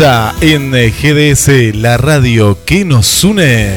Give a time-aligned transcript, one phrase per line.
[0.01, 3.73] En GDS, la radio que nos une.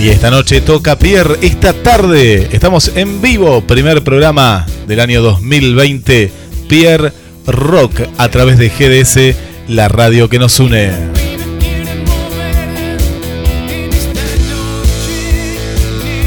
[0.00, 6.30] Y esta noche toca Pierre, esta tarde estamos en vivo, primer programa del año 2020,
[6.68, 7.12] Pierre
[7.48, 9.36] Rock a través de GDS,
[9.66, 10.92] la radio que nos une.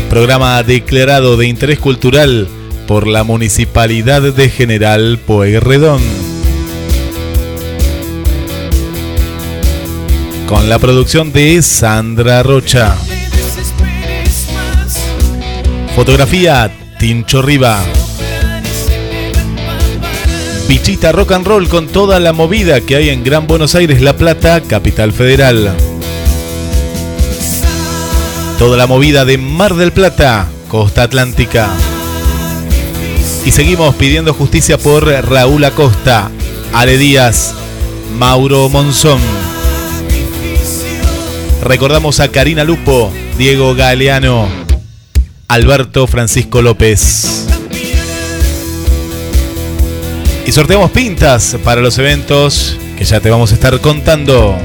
[0.10, 2.50] Programa declarado de interés cultural
[2.88, 6.02] por la Municipalidad de General Pueyrredón.
[10.48, 12.96] Con la producción de Sandra Rocha.
[15.96, 17.80] Fotografía Tincho Riva.
[20.68, 24.16] Bichita Rock and Roll con toda la movida que hay en Gran Buenos Aires, La
[24.18, 25.76] Plata, capital federal.
[28.58, 31.70] Toda la movida de Mar del Plata, costa atlántica.
[33.46, 36.32] Y seguimos pidiendo justicia por Raúl Acosta,
[36.72, 37.54] Ale Díaz,
[38.18, 39.20] Mauro Monzón.
[41.62, 44.48] Recordamos a Karina Lupo, Diego Galeano,
[45.50, 47.46] Alberto Francisco López.
[50.46, 54.58] Y sorteamos pintas para los eventos que ya te vamos a estar contando.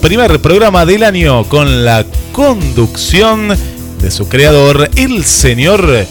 [0.00, 3.48] Primer programa del año con la conducción
[4.00, 6.06] de su creador, el señor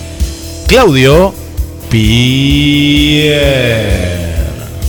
[0.67, 1.33] Claudio
[1.89, 3.35] Pierre.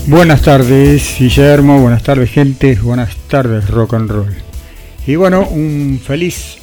[0.06, 1.80] Buenas tardes, Guillermo.
[1.80, 2.74] Buenas tardes, gente.
[2.76, 4.34] Buenas tardes, rock and roll.
[5.06, 6.56] Y bueno, un feliz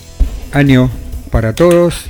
[0.51, 0.89] año
[1.31, 2.05] para todos.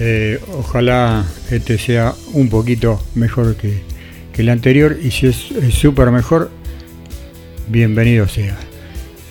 [0.00, 3.82] Eh, ojalá este sea un poquito mejor que,
[4.32, 4.98] que el anterior.
[5.02, 5.36] Y si es
[5.72, 6.50] súper mejor,
[7.68, 8.56] bienvenido sea.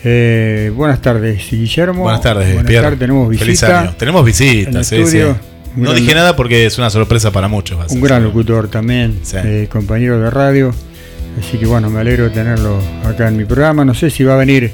[0.05, 2.03] Eh, buenas tardes, Guillermo.
[2.03, 2.83] Buenas tardes, Buenas Pierre.
[2.83, 3.81] tardes, tenemos Feliz visita.
[3.81, 3.95] año.
[3.97, 5.33] Tenemos visitas, estudio.
[5.33, 5.39] sí.
[5.75, 7.91] No gran- dije nada porque es una sorpresa para muchos.
[7.91, 9.37] Un gran locutor también, Sí.
[9.43, 10.73] eh, compañero de radio.
[11.39, 13.83] Así que bueno, me alegro de tenerlo acá en mi programa.
[13.83, 14.71] No sé si va a venir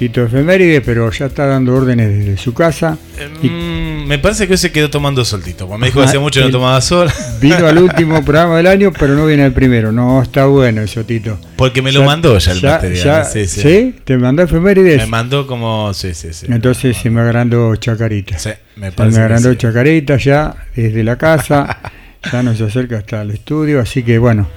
[0.00, 2.96] Tito Efeméride, pero ya está dando órdenes desde su casa.
[3.42, 5.66] Y Mm, me parece que hoy se quedó tomando soltito.
[5.68, 7.10] Porque me dijo que hacía mucho que no tomaba sol.
[7.38, 9.92] vino al último programa del año, pero no viene al primero.
[9.92, 11.38] No, está bueno eso, Tito.
[11.56, 13.04] Porque me lo mandó ya el ya- material.
[13.04, 13.60] ya- sí, sí.
[13.60, 13.94] ¿Sí?
[14.02, 14.96] ¿Te mandó efemérides?
[15.02, 15.92] Me mandó como.
[15.92, 16.46] Sí, sí, sí.
[16.48, 18.38] Entonces se me agrandó Chacarita.
[18.38, 19.56] Sí, me Se parece me que agrandó sí.
[19.58, 21.78] Chacarita ya desde la casa.
[22.32, 23.80] ya nos acerca hasta el estudio.
[23.80, 24.48] Así que bueno,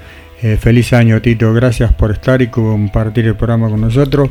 [0.41, 1.53] eh, feliz año, Tito.
[1.53, 4.29] Gracias por estar y compartir el programa con nosotros.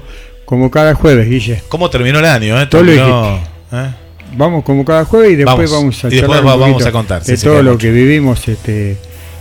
[0.53, 1.63] Como cada jueves, Guille.
[1.71, 2.61] ¿Cómo terminó el año?
[2.61, 2.67] Eh?
[2.67, 3.37] Todo lo Terminó,
[3.73, 3.91] ¿eh?
[4.37, 5.73] Vamos como cada jueves y después Vamos.
[5.73, 7.79] vamos, a Y después va- vamos a contar, de sí, todo lo mucho.
[7.81, 8.99] que vivimos este,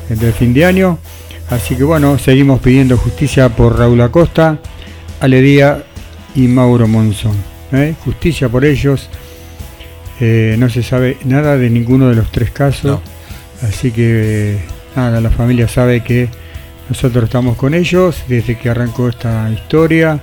[0.09, 0.99] entre el fin de año.
[1.49, 4.59] Así que bueno, seguimos pidiendo justicia por Raúl Acosta,
[5.19, 5.79] Ale Díaz
[6.33, 7.35] y Mauro Monzón.
[7.73, 7.93] ¿eh?
[8.05, 9.09] Justicia por ellos.
[10.21, 13.01] Eh, no se sabe nada de ninguno de los tres casos.
[13.67, 14.59] Así que
[14.95, 16.29] nada, la familia sabe que
[16.87, 20.17] nosotros estamos con ellos desde que arrancó esta historia.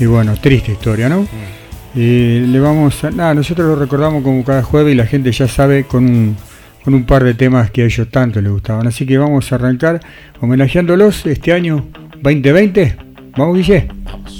[0.00, 1.28] Y bueno, triste historia, ¿no?
[1.94, 3.10] Y le vamos a.
[3.10, 6.36] Nada, nosotros lo recordamos como cada jueves y la gente ya sabe con un,
[6.82, 8.86] con un par de temas que a ellos tanto les gustaban.
[8.86, 10.00] Así que vamos a arrancar
[10.40, 11.86] homenajeándolos este año
[12.22, 12.96] 2020.
[13.36, 13.88] Vamos, Guille.
[14.10, 14.39] Thank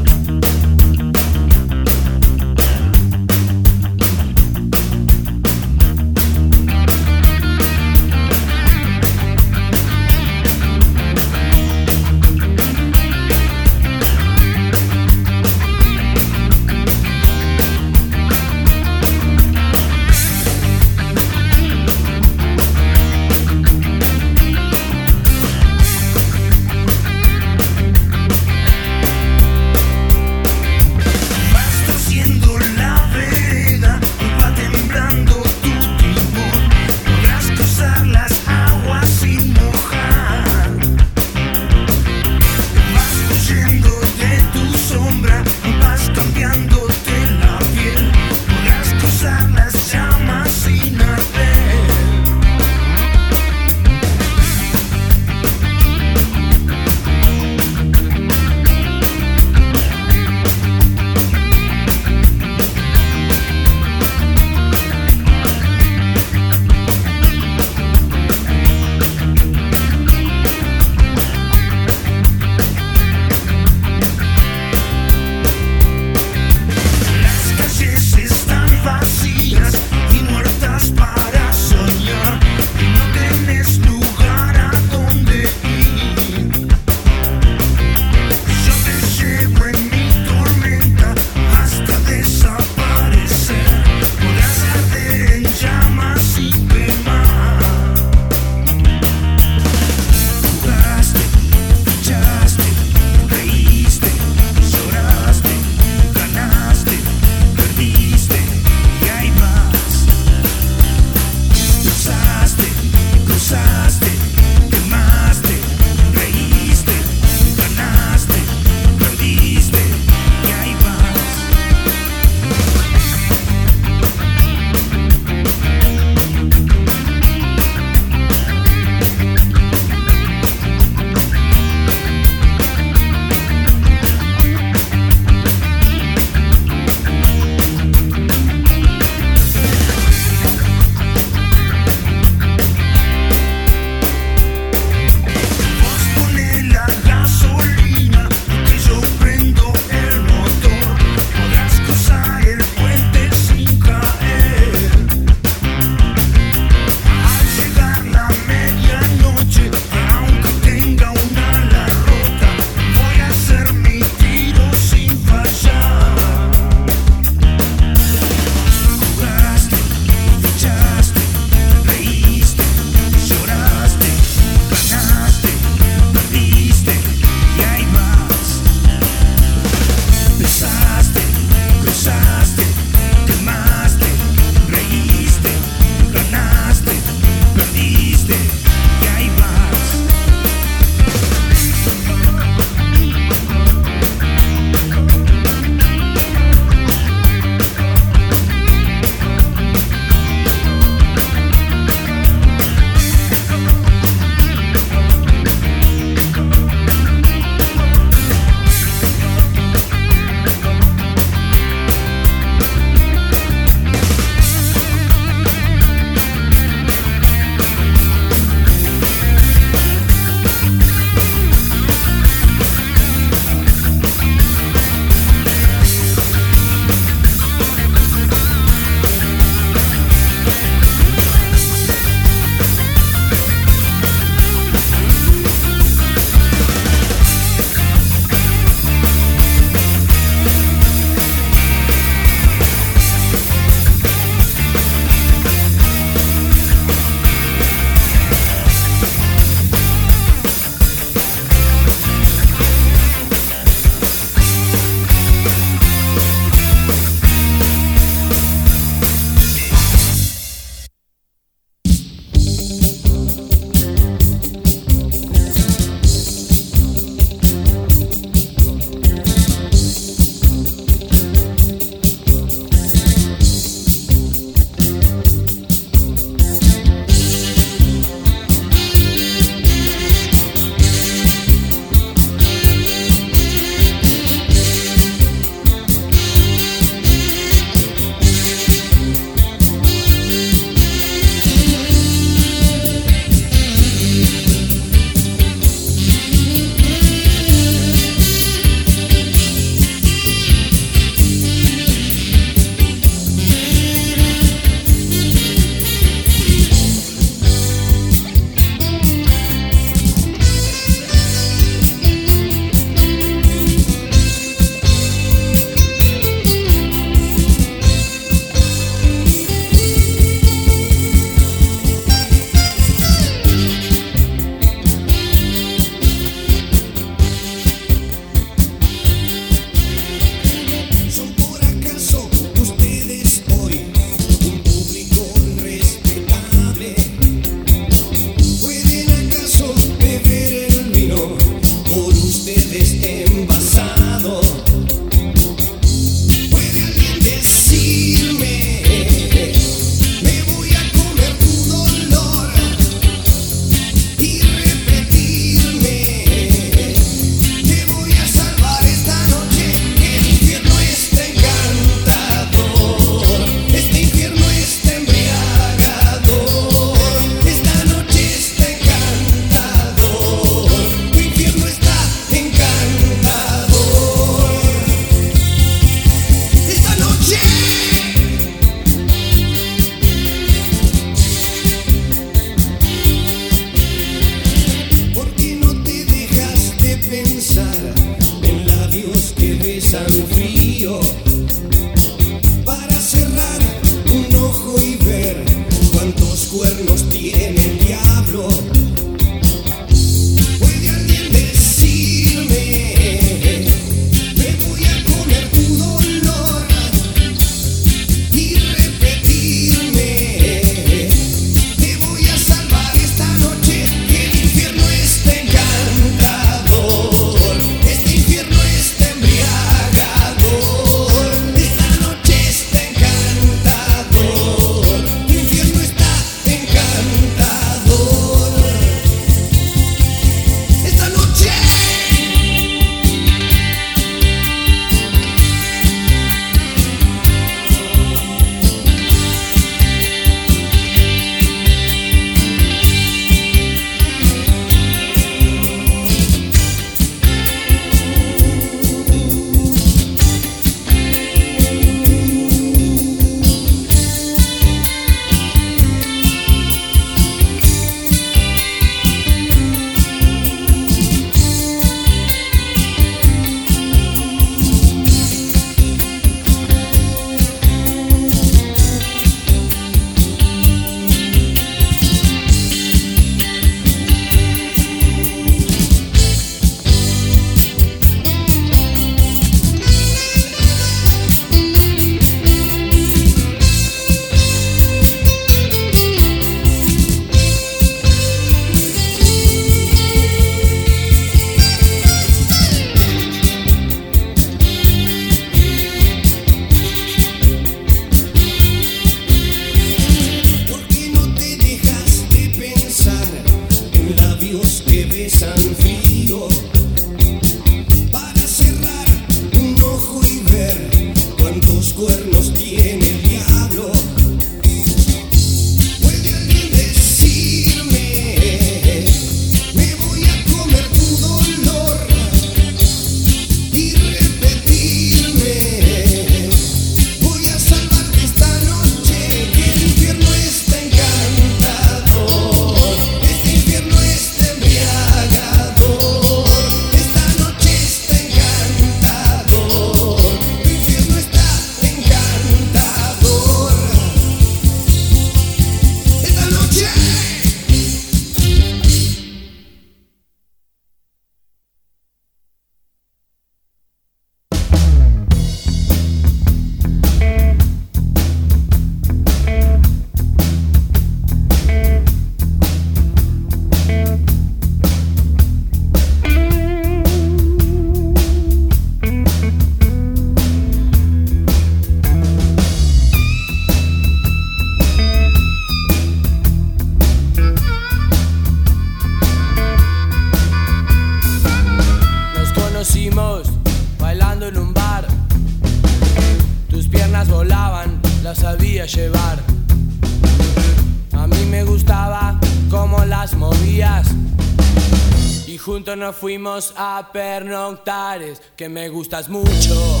[595.98, 600.00] nos fuimos a pernoctares, que me gustas mucho.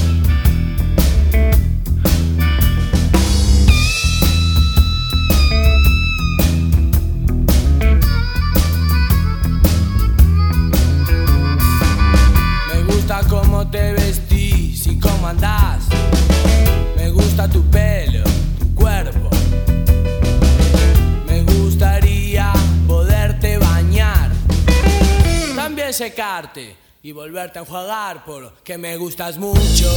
[27.02, 29.92] y volverte a enjuagar porque me gustas mucho.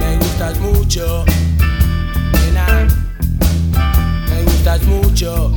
[0.00, 1.24] Me gustas mucho,
[2.32, 2.88] nena.
[4.28, 5.52] Me gustas mucho.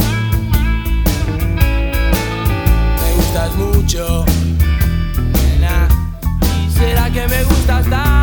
[3.02, 4.26] Me gustas mucho,
[5.34, 5.88] nena.
[6.56, 8.23] ¿Y será que me gustas tanto?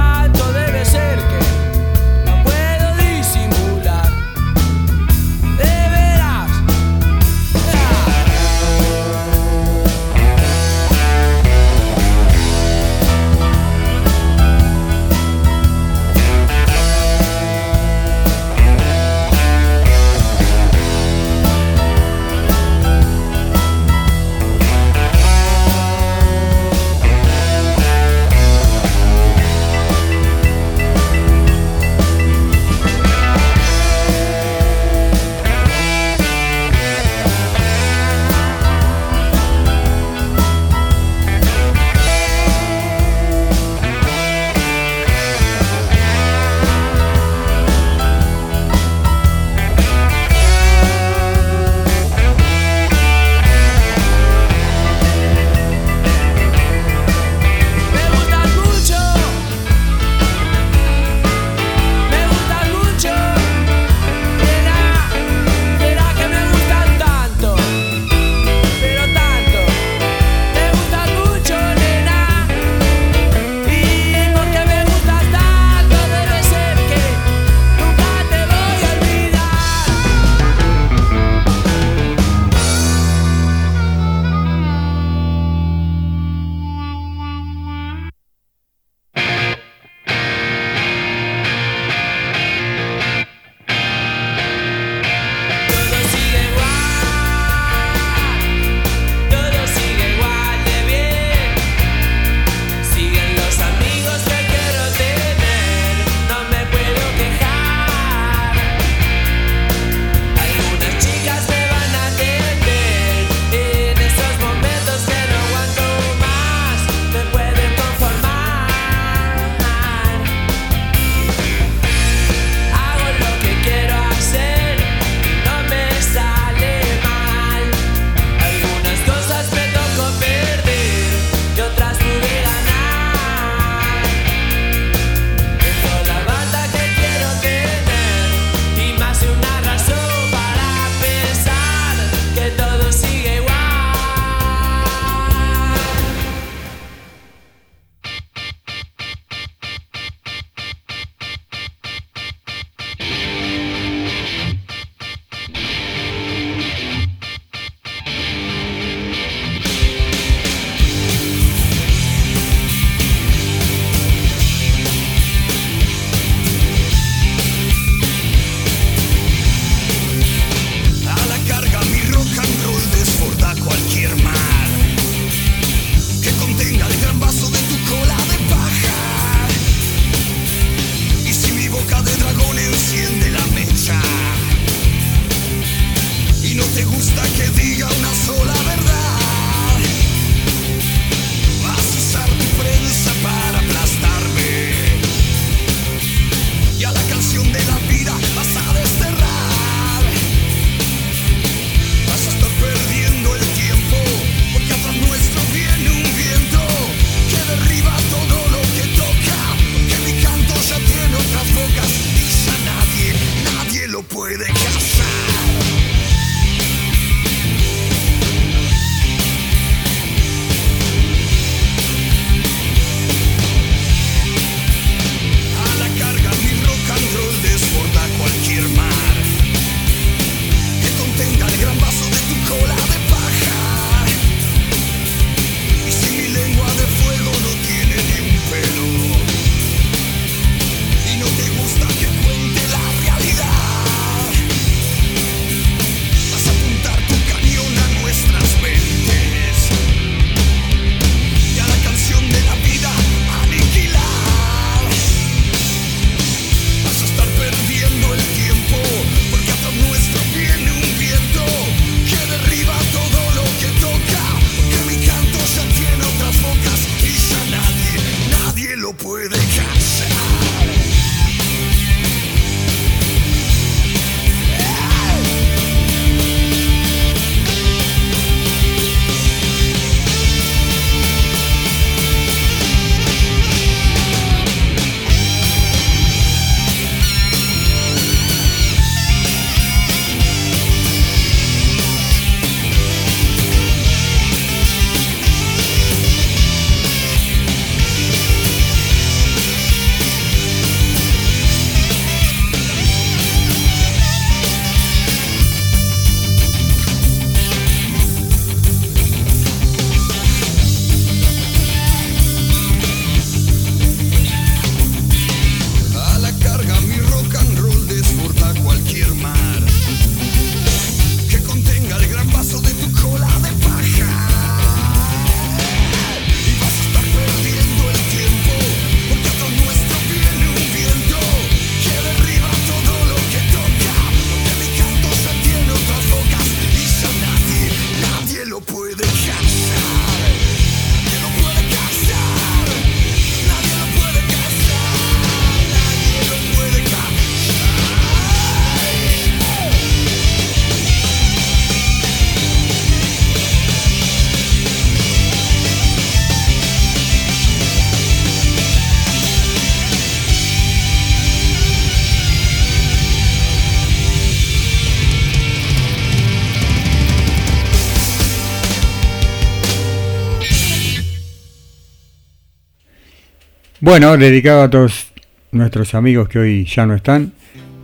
[373.90, 375.09] Bueno, dedicado a todos
[375.50, 377.33] nuestros amigos que hoy ya no están.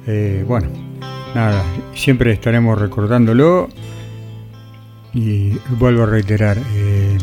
[0.06, 0.68] Eh, bueno,
[1.34, 1.64] nada,
[1.96, 3.68] siempre estaremos recordándolo.
[5.12, 7.18] Y vuelvo a reiterar, eh,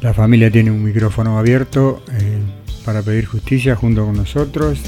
[0.00, 2.40] la familia tiene un micrófono abierto eh,
[2.84, 4.80] para pedir justicia junto con nosotros.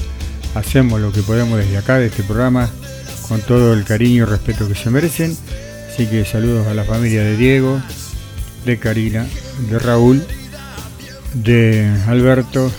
[0.57, 2.69] Hacemos lo que podemos desde acá, de este programa,
[3.29, 5.37] con todo el cariño y respeto que se merecen.
[5.89, 7.81] Así que saludos a la familia de Diego,
[8.65, 9.25] de Karina,
[9.71, 10.25] de Raúl,
[11.43, 12.71] de Alberto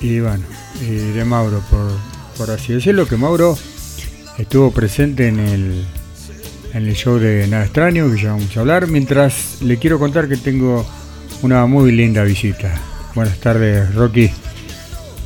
[0.00, 0.44] y bueno,
[0.82, 1.90] y de Mauro, por,
[2.36, 3.56] por así decirlo, que Mauro
[4.38, 5.84] estuvo presente en el,
[6.72, 10.28] en el show de Nada Extraño, que ya vamos a hablar, mientras le quiero contar
[10.28, 10.84] que tengo
[11.42, 12.74] una muy linda visita.
[13.14, 14.30] Buenas tardes, Rocky.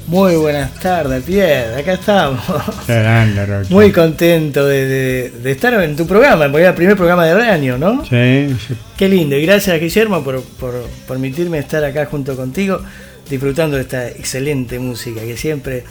[0.08, 1.80] Muy buenas tardes, Pierre.
[1.80, 2.40] Acá estamos.
[2.86, 3.64] Grande.
[3.68, 7.40] Muy contento de, de- de estar en tu programa, porque era el primer programa del
[7.42, 8.04] año, ¿no?
[8.06, 8.74] Sí, sí.
[8.96, 9.36] Qué lindo.
[9.36, 10.72] Y gracias, Guillermo, por, por
[11.06, 12.80] permitirme estar acá junto contigo,
[13.28, 15.84] disfrutando de esta excelente música que siempre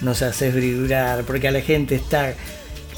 [0.00, 2.32] nos haces vibrar, porque a la gente está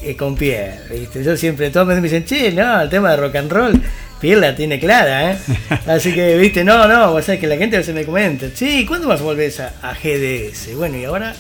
[0.03, 0.79] eh, con Pierre.
[0.93, 1.25] ¿viste?
[1.25, 3.83] Yo siempre, todos me dicen, che, no, el tema de rock and roll,
[4.21, 5.39] Pierre la tiene clara, ¿eh?
[5.87, 8.85] Así que, viste, no, no, o sea, que la gente a veces me comenta, sí,
[8.87, 10.75] ¿cuándo más volvés a, a GDS?
[10.77, 11.35] Bueno, y ahora,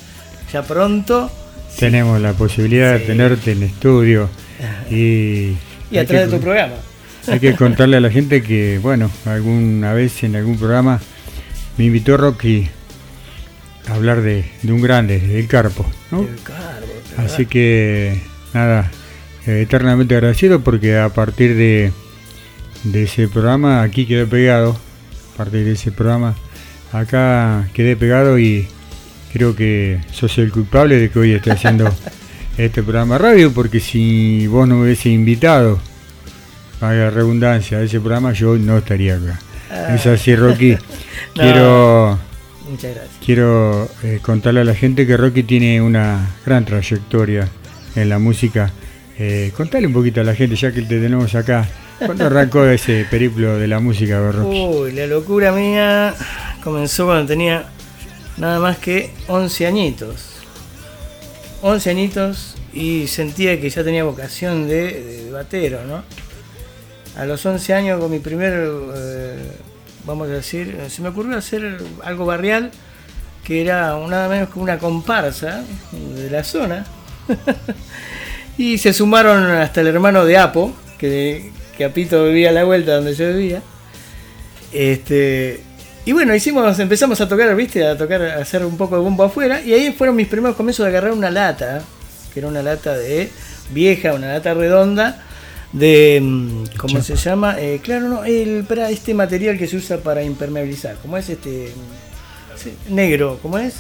[0.52, 1.30] ya pronto,
[1.78, 4.30] Tenemos la posibilidad de tenerte en estudio
[4.90, 5.56] y,
[5.90, 6.74] y a través de tu programa.
[7.28, 11.00] Hay que contarle a la gente que, bueno, alguna vez en algún programa
[11.76, 12.68] me invitó Rocky
[13.88, 16.20] a hablar de, de un grande, del Carpo, ¿no?
[16.20, 16.86] El carbo,
[17.18, 18.20] Así que,
[18.54, 18.90] nada,
[19.46, 21.92] eh, eternamente agradecido porque a partir de,
[22.84, 24.76] de ese programa aquí quedé pegado,
[25.34, 26.34] a partir de ese programa
[26.92, 28.66] acá quedé pegado y
[29.32, 31.92] creo que sos el culpable de que hoy esté haciendo
[32.58, 35.78] este programa radio porque si vos no me hubiese invitado
[36.80, 39.38] a la redundancia a ese programa yo no estaría acá.
[39.94, 40.76] Es así, Rocky.
[41.36, 41.42] No.
[41.42, 42.18] Quiero
[42.70, 43.18] Muchas gracias.
[43.24, 47.48] Quiero eh, contarle a la gente que Rocky tiene una gran trayectoria
[47.96, 48.70] en la música.
[49.18, 51.68] Eh, contale un poquito a la gente, ya que te tenemos acá.
[52.04, 54.66] ¿Cuándo arrancó ese periplo de la música de Rocky?
[54.66, 56.14] Uy, la locura mía
[56.62, 57.66] comenzó cuando tenía
[58.36, 60.30] nada más que 11 añitos.
[61.62, 66.02] 11 añitos y sentía que ya tenía vocación de, de batero, ¿no?
[67.16, 68.52] A los 11 años con mi primer,
[68.96, 69.52] eh,
[70.04, 72.70] vamos a decir, se me ocurrió hacer algo barrial
[73.44, 76.86] que era nada menos que una comparsa de la zona.
[78.58, 82.96] y se sumaron hasta el hermano de Apo, que, que Apito vivía a la vuelta
[82.96, 83.62] donde yo vivía.
[84.70, 85.62] Este,
[86.04, 89.24] y bueno, hicimos, empezamos a tocar, viste, a tocar, a hacer un poco de bombo
[89.24, 91.82] afuera, y ahí fueron mis primeros comienzos de agarrar una lata,
[92.34, 93.30] que era una lata de
[93.72, 95.24] vieja, una lata redonda,
[95.72, 97.58] de mm, ¿cómo se llama?
[97.58, 101.72] Eh, claro, no, el para este material que se usa para impermeabilizar, ¿cómo es este?
[102.56, 103.76] Sí, negro, ¿cómo es?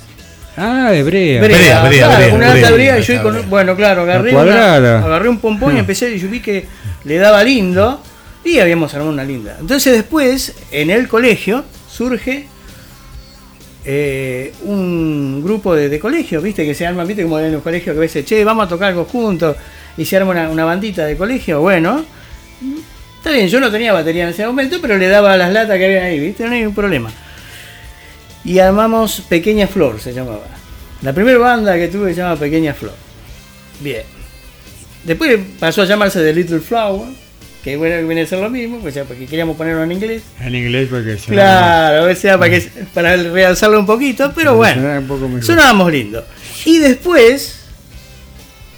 [0.56, 1.42] Ah, hebrea.
[1.42, 5.38] Brea, brea, claro, una lata brea, y yo con- bueno, claro, agarré, una- agarré un
[5.38, 5.80] pompón y Ah.
[5.80, 6.66] empecé y yo vi que
[7.04, 8.02] le daba lindo
[8.44, 9.56] y habíamos armado una linda.
[9.60, 12.46] Entonces después, en el colegio, surge
[13.84, 17.94] eh, un grupo de, de colegio, viste, que se arman, viste, como en los colegios
[17.94, 19.56] que a veces, che, vamos a tocar algo juntos
[19.96, 22.04] y se arma una, una bandita de colegio, bueno.
[23.16, 25.84] Está bien, yo no tenía batería en ese momento, pero le daba las latas que
[25.86, 26.44] había ahí, ¿viste?
[26.44, 27.10] No hay ningún problema.
[28.44, 30.46] Y armamos Pequeña Flor, se llamaba.
[31.02, 32.94] La primera banda que tuve se llama Pequeña Flor.
[33.80, 34.02] Bien.
[35.04, 37.08] Después pasó a llamarse The Little Flower,
[37.64, 40.22] que bueno, que viene a ser lo mismo, pues ya porque queríamos ponerlo en inglés.
[40.40, 42.60] En inglés porque se Claro, o sea, para, que,
[42.92, 45.02] para realzarlo un poquito, pero bueno,
[45.42, 46.24] sonábamos lindo.
[46.66, 47.60] Y después,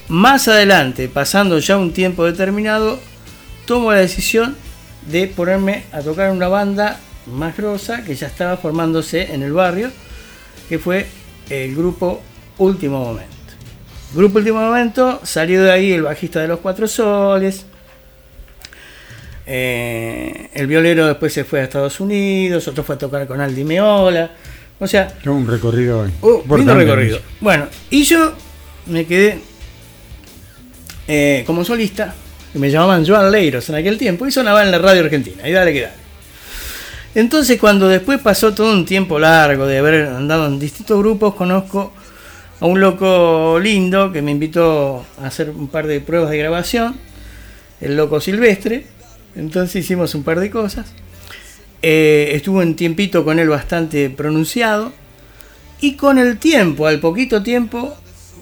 [0.09, 3.01] más adelante, pasando ya un tiempo determinado,
[3.67, 4.57] tomo la decisión
[5.11, 9.53] de ponerme a tocar en una banda más grosa que ya estaba formándose en el
[9.53, 9.91] barrio,
[10.69, 11.07] que fue
[11.51, 12.21] el grupo
[12.59, 13.33] Último Momento.
[14.15, 17.67] Grupo Último Momento, salió de ahí el bajista de los Cuatro Soles.
[19.47, 23.65] eh, el violero después se fue a Estados Unidos, otro fue a tocar con Aldi
[23.65, 24.31] Meola.
[24.79, 27.21] O sea, un recorrido Uh, lindo recorrido.
[27.41, 28.33] Bueno, y yo
[28.87, 29.39] me quedé
[31.07, 32.15] eh, como solista,
[32.53, 35.53] que me llamaban Joan Leiros en aquel tiempo, y sonaba en la radio argentina, y
[35.53, 36.02] dale que dale.
[37.15, 41.93] Entonces, cuando después pasó todo un tiempo largo de haber andado en distintos grupos, conozco
[42.59, 46.97] a un loco lindo que me invitó a hacer un par de pruebas de grabación,
[47.81, 48.87] el loco silvestre.
[49.37, 50.93] Entonces hicimos un par de cosas.
[51.83, 54.93] Eh, estuve un tiempito con él bastante pronunciado.
[55.81, 57.97] Y con el tiempo, al poquito tiempo,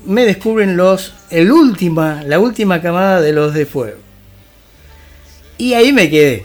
[0.05, 3.99] me descubren los, el última, la última camada de los de fuego.
[5.57, 6.45] Y ahí me quedé.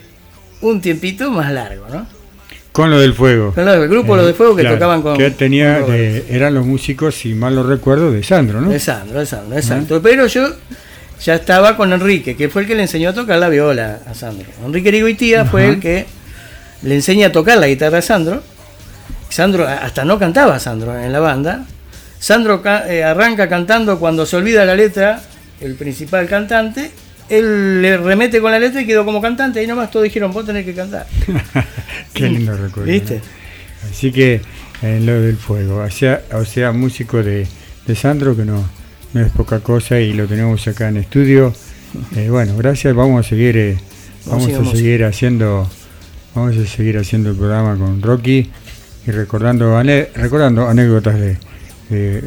[0.62, 2.15] Un tiempito más largo, ¿no?
[2.76, 3.54] Con lo del fuego.
[3.54, 6.54] Con lo del grupo Lo de Fuego que tocaban con- Que tenía, con eh, eran
[6.54, 8.70] los músicos, si mal no recuerdo, de Sandro, ¿no?
[8.70, 10.02] De Sandro, de Sandro, exacto.
[10.02, 10.50] Pero yo
[11.24, 14.14] ya estaba con Enrique, que fue el que le enseñó a tocar la viola a
[14.14, 14.46] Sandro.
[14.66, 16.06] Enrique Rigoitía fue el que
[16.82, 18.44] le enseña a tocar la guitarra a Sandro.
[19.30, 21.64] Sandro hasta no cantaba Sandro en la banda.
[22.20, 25.22] Sandro ca- eh, arranca cantando cuando se olvida la letra,
[25.62, 26.92] el principal cantante.
[27.30, 29.64] Él le remete con la letra y quedó como cantante.
[29.64, 31.08] Y nomás todos dijeron, vos tenés que cantar.
[32.14, 32.92] Qué lindo recuerdo.
[32.92, 33.16] ¿Viste?
[33.16, 33.90] ¿no?
[33.90, 34.42] Así que
[34.82, 37.48] en lo del fuego, o sea, o sea músico de,
[37.86, 38.68] de Sandro que no,
[39.14, 41.54] no es poca cosa y lo tenemos acá en estudio.
[42.14, 43.78] Eh, bueno, gracias, vamos a seguir, eh,
[44.26, 45.66] vamos a seguir haciendo,
[46.34, 48.52] vamos a seguir haciendo el programa con Rocky
[49.08, 49.82] y recordando,
[50.14, 51.38] recordando anécdotas de,
[51.90, 52.22] de,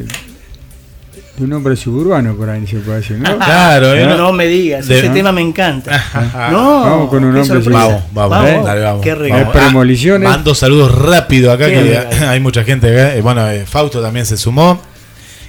[1.39, 3.37] de un hombre suburbano por ahí se puede decir, ¿no?
[3.45, 4.05] Claro, ¿eh?
[4.05, 6.03] No, no me digas, De- ese tema me encanta.
[6.51, 7.59] No, Vamos con un hombre.
[7.69, 8.61] Vamos, vamos, ¿Eh?
[8.63, 9.01] dale, vamos.
[9.03, 9.45] Qué regalo.
[9.53, 9.75] Vamos.
[9.75, 12.09] Ah, mando saludos rápido acá, Qué que regalo.
[12.29, 13.15] hay mucha gente acá.
[13.15, 14.81] Eh, Bueno, eh, Fausto también se sumó.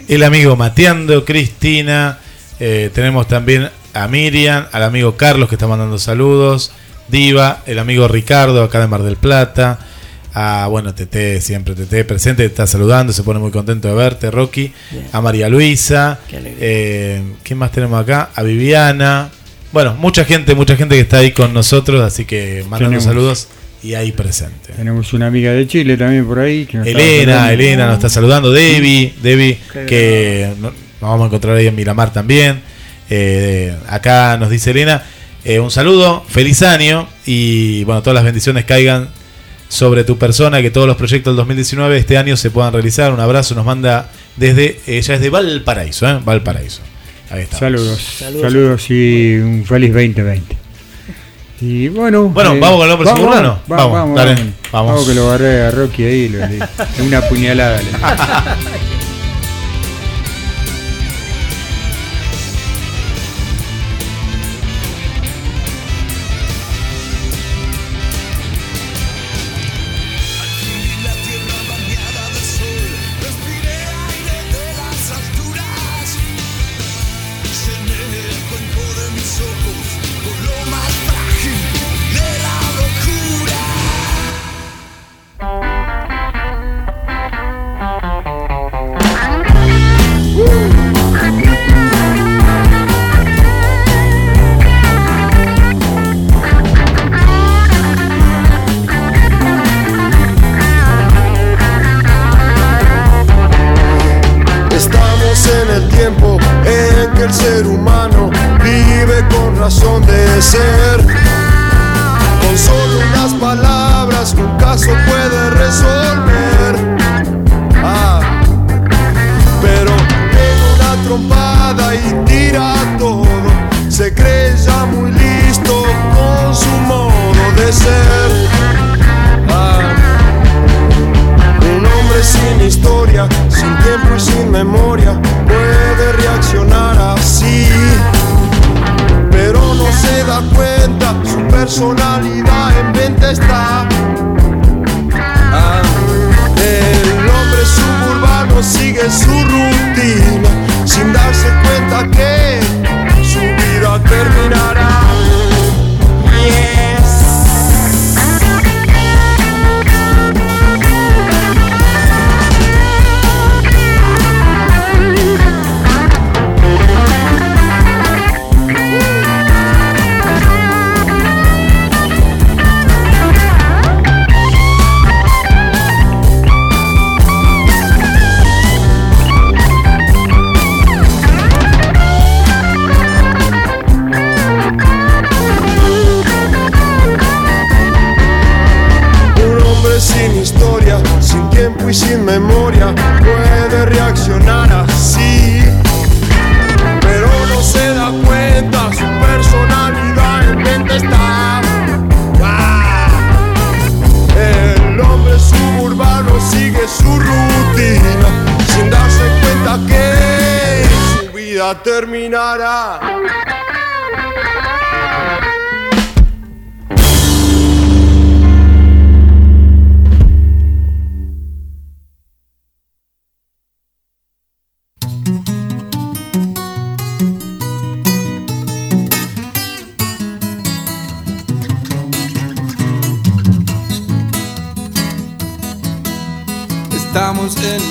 [0.08, 2.18] El amigo Mateando, Cristina.
[2.58, 6.72] eh, tenemos también a Miriam, al amigo Carlos que está mandando saludos.
[7.08, 9.78] Diva, el amigo Ricardo acá de Mar del Plata.
[10.34, 14.72] A, bueno, Tete, siempre Tete presente, está saludando, se pone muy contento de verte, Rocky.
[14.90, 15.06] Bien.
[15.12, 16.18] A María Luisa.
[16.28, 16.58] Qué alegría.
[16.60, 18.30] Eh, ¿Quién más tenemos acá?
[18.34, 19.30] A Viviana.
[19.72, 23.48] Bueno, mucha gente, mucha gente que está ahí con nosotros, así que mandando saludos
[23.82, 24.72] y ahí presente.
[24.76, 26.66] Tenemos una amiga de Chile también por ahí.
[26.66, 27.52] Que nos estaba Elena.
[27.52, 31.74] Elena nos está saludando, Debbie, Debbie, Qué que no- nos vamos a encontrar ahí en
[31.74, 32.60] Miramar también.
[33.08, 35.02] Eh, acá nos dice Elena,
[35.44, 39.08] eh, un saludo, feliz año y bueno, todas las bendiciones caigan
[39.70, 43.14] sobre tu persona, que todos los proyectos del 2019 este año se puedan realizar.
[43.14, 46.18] Un abrazo, nos manda desde, ella es de Valparaíso, ¿eh?
[46.22, 46.82] Valparaíso.
[47.30, 47.58] Ahí está.
[47.60, 48.42] Saludos, Saludos.
[48.42, 50.56] saludos, y un feliz 2020.
[51.62, 53.60] Y bueno, eh, Bueno, ¿vamos con el hombre vamos, suburbano?
[53.68, 54.52] Vamos, Vamos, vamos, dale, vamos.
[54.72, 54.90] vamos.
[54.92, 56.58] Vamos que lo agarré a Rocky ahí, lo- le-
[57.06, 57.76] una puñalada.
[57.78, 57.88] le-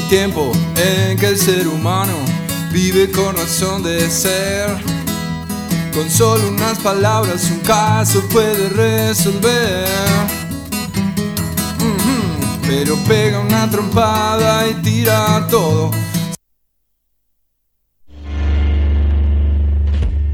[0.09, 2.15] tiempo en que el ser humano
[2.71, 4.67] vive con razón de ser.
[5.93, 9.87] Con solo unas palabras un caso puede resolver.
[12.67, 15.91] Pero pega una trompada y tira todo.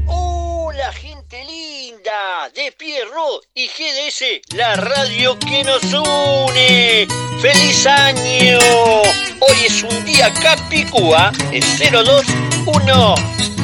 [0.06, 7.06] Hola gente linda de Pierro y GDS, la radio que nos une.
[7.42, 9.15] ¡Feliz año!
[9.40, 13.14] Hoy es un día Capicúa, es 021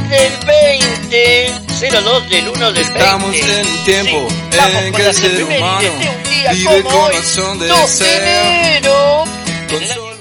[0.08, 1.52] del 20,
[1.90, 2.98] 02 del 1 del 20.
[2.98, 7.04] Estamos en un tiempo vamos en que el ser humano de un día vive como
[7.04, 8.22] hoy, razón de 2 de ser.
[8.22, 9.24] enero.
[9.70, 10.12] Con solo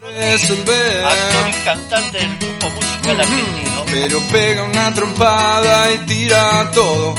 [0.00, 1.04] resolver.
[1.04, 3.84] Actor y cantante del grupo musical argentino.
[3.90, 7.14] Pero pega una trompada y tira todo.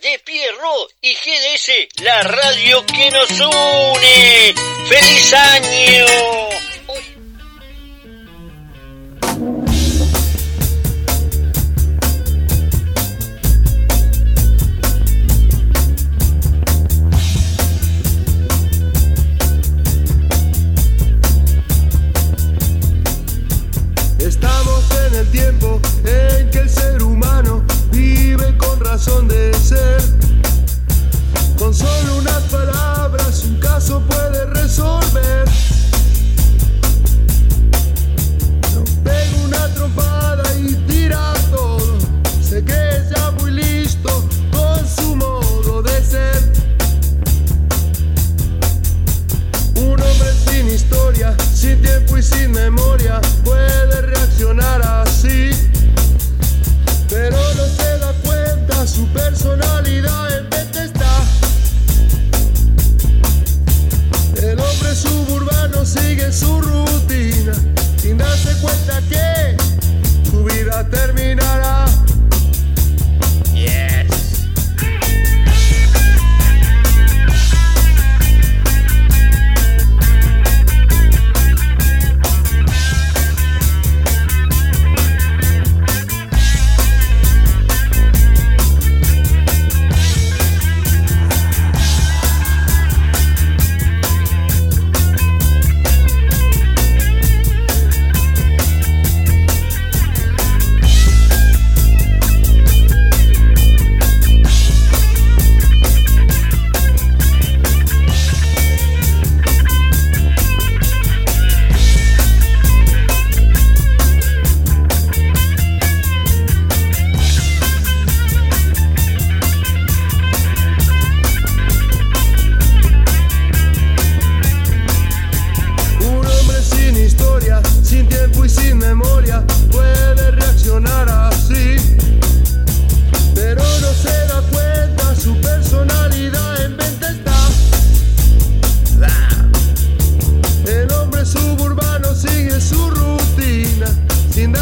[0.00, 4.54] De Pierro y GDS, la radio que nos une.
[4.88, 6.69] ¡Feliz año!
[26.04, 30.00] En que el ser humano vive con razón de ser.
[31.58, 35.44] Con solo unas palabras un caso puede resolver.
[38.74, 40.19] No pega una trompada
[51.60, 55.50] sin tiempo y sin memoria puede reaccionar así.
[57.10, 61.22] Pero no se da cuenta, su personalidad en venta está.
[64.36, 67.52] El hombre suburbano sigue su rutina,
[68.00, 69.54] sin darse cuenta que
[70.30, 71.89] su vida terminará.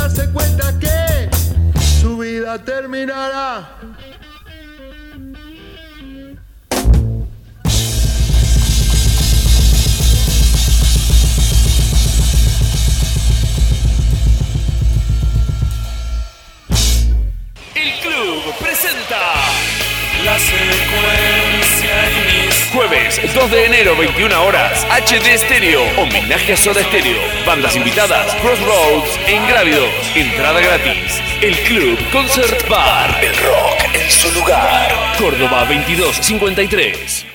[0.08, 1.28] Darse cuenta que
[2.00, 3.68] su vida terminará.
[17.74, 19.18] El club presenta
[20.24, 21.27] la inicia.
[22.78, 27.18] Jueves 2 de enero, 21 horas, HD Stereo, homenaje a Soda Stereo.
[27.44, 29.90] Bandas invitadas, Crossroads e Ingrávidos.
[30.14, 31.20] Entrada gratis.
[31.40, 33.18] El club Concert Bar.
[33.20, 35.12] El rock en su lugar.
[35.18, 37.27] Córdoba 2253.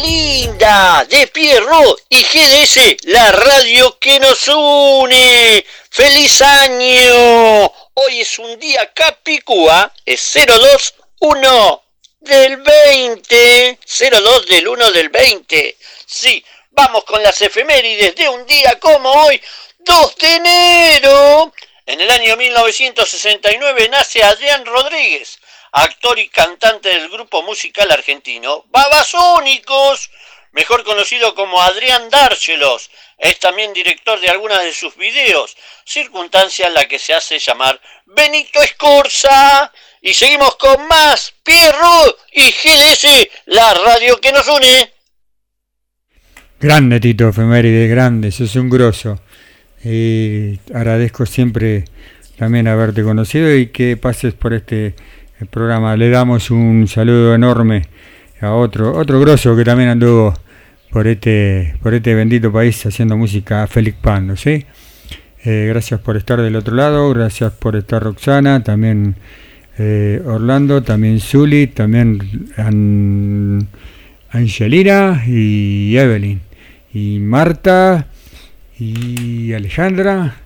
[0.00, 5.64] Linda de Pierro y GDS, la radio que nos une.
[5.90, 7.64] ¡Feliz año!
[7.94, 11.82] Hoy es un día Capicúa, es 021
[12.20, 13.78] del 20,
[14.10, 15.76] 02 del 1 del 20.
[16.06, 19.40] Sí, vamos con las efemérides de un día como hoy,
[19.80, 21.52] 2 de enero.
[21.84, 25.38] En el año 1969 nace Adrián Rodríguez,
[25.72, 30.10] actor y cantante del grupo musical argentino Babasónicos.
[30.52, 32.90] mejor conocido como Adrián Dárchelos.
[33.16, 37.80] Es también director de algunas de sus videos, circunstancia en la que se hace llamar
[38.04, 39.72] Benito Escorza.
[40.02, 44.92] Y seguimos con más Pierro y GDS, la radio que nos une.
[46.60, 49.20] Grande Tito Efeméride, grande, sos un grosso.
[50.74, 51.84] Agradezco siempre
[52.36, 54.94] también haberte conocido y que pases por este
[55.42, 55.96] eh, programa.
[55.96, 57.86] Le damos un saludo enorme
[58.40, 60.34] a otro, otro grosso que también anduvo
[60.90, 64.64] por este, por este bendito país haciendo música, Félix Pando, ¿sí?
[65.44, 69.16] Eh, gracias por estar del otro lado, gracias por estar Roxana, también
[69.78, 73.66] eh, Orlando, también Zuli, también An-
[74.30, 76.40] Angelina y Evelyn,
[76.92, 78.06] y Marta,
[78.78, 80.36] y Alejandra,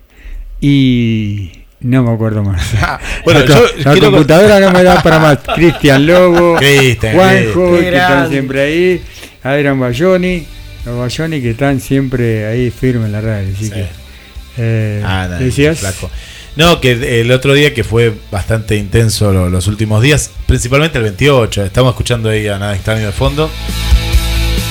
[0.61, 1.51] y
[1.87, 2.63] no me acuerdo más.
[3.25, 5.39] Bueno, la, yo co- la quiero- computadora no me da para más.
[5.55, 9.03] Cristian Lobo, Cristian, Juanjo, que están siempre ahí,
[9.43, 10.47] Adrián Bayoni,
[10.85, 13.49] los Bayoni que están siempre ahí firmes en la radio.
[13.55, 13.71] Así Sí.
[13.73, 13.87] que,
[14.59, 16.11] eh, Ah, nada, decías, flaco.
[16.57, 21.05] No, que el otro día que fue bastante intenso lo- los últimos días, principalmente el
[21.05, 23.51] 28, estamos escuchando ahí a Nada Extraño de fondo,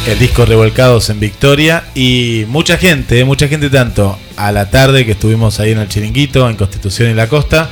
[0.08, 5.12] el disco Revolcados en Victoria y mucha gente, mucha gente tanto a la tarde que
[5.14, 7.70] estuvimos ahí en el Chiringuito, en Constitución y la Costa,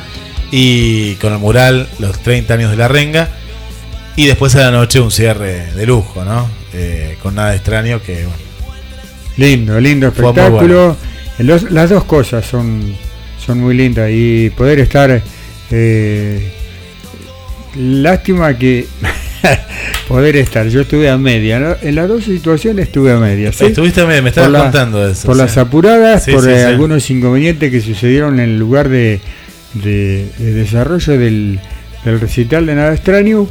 [0.52, 3.30] y con el mural Los 30 años de la Renga,
[4.16, 6.48] y después a la noche un cierre de lujo, ¿no?
[6.74, 8.34] Eh, con Nada Extraño que, bueno,
[9.38, 10.96] lindo, lindo espectáculo.
[11.40, 12.96] Los- las dos cosas son,
[13.44, 15.22] son muy lindas y poder estar.
[15.72, 16.52] eh,
[17.76, 18.86] lástima que
[20.08, 20.68] poder estar.
[20.68, 21.78] Yo estuve a media.
[21.82, 23.52] En las dos situaciones estuve a media.
[23.52, 23.66] ¿sí?
[23.66, 25.26] Estuviste, me, me estabas la- contando eso.
[25.28, 25.42] Por sí.
[25.42, 29.20] las apuradas, Sí, por eh, algunos inconvenientes que sucedieron en el lugar de,
[29.74, 31.60] de- de desarrollo del,
[32.06, 33.48] del recital de Nada Extraño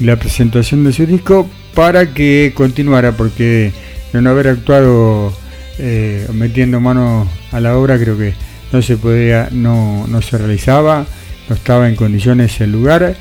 [0.00, 3.72] y la presentación de su disco para que continuara, porque
[4.12, 5.32] de no haber actuado
[5.78, 8.32] eh, metiendo mano a la obra, creo que
[8.72, 11.06] no se podía, no, no se realizaba,
[11.48, 13.14] no estaba en condiciones el lugar.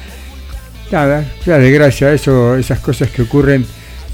[0.91, 3.65] Nada, ya desgracia, eso, esas cosas que ocurren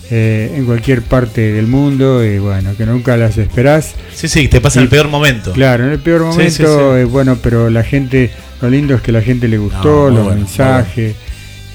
[0.10, 3.94] eh, en cualquier parte del mundo y bueno, que nunca las esperás.
[4.14, 5.52] Sí, sí, te pasa en el peor momento.
[5.54, 6.64] Claro, en el peor momento, sí, sí.
[7.00, 10.24] eh, bueno, pero la gente, lo lindo es que la gente le gustó, No, los
[10.26, 11.16] bueno, mensajes,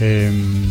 [0.01, 0.65] em,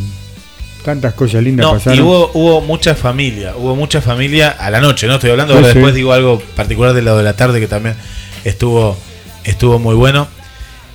[0.83, 1.97] tantas cosas lindas No, pasaron.
[1.97, 5.15] y hubo, hubo mucha familia, hubo mucha familia a la noche, ¿no?
[5.15, 7.95] Estoy hablando, ahora después digo algo particular de lado de la tarde que también
[8.43, 8.97] estuvo,
[9.43, 10.27] estuvo muy bueno.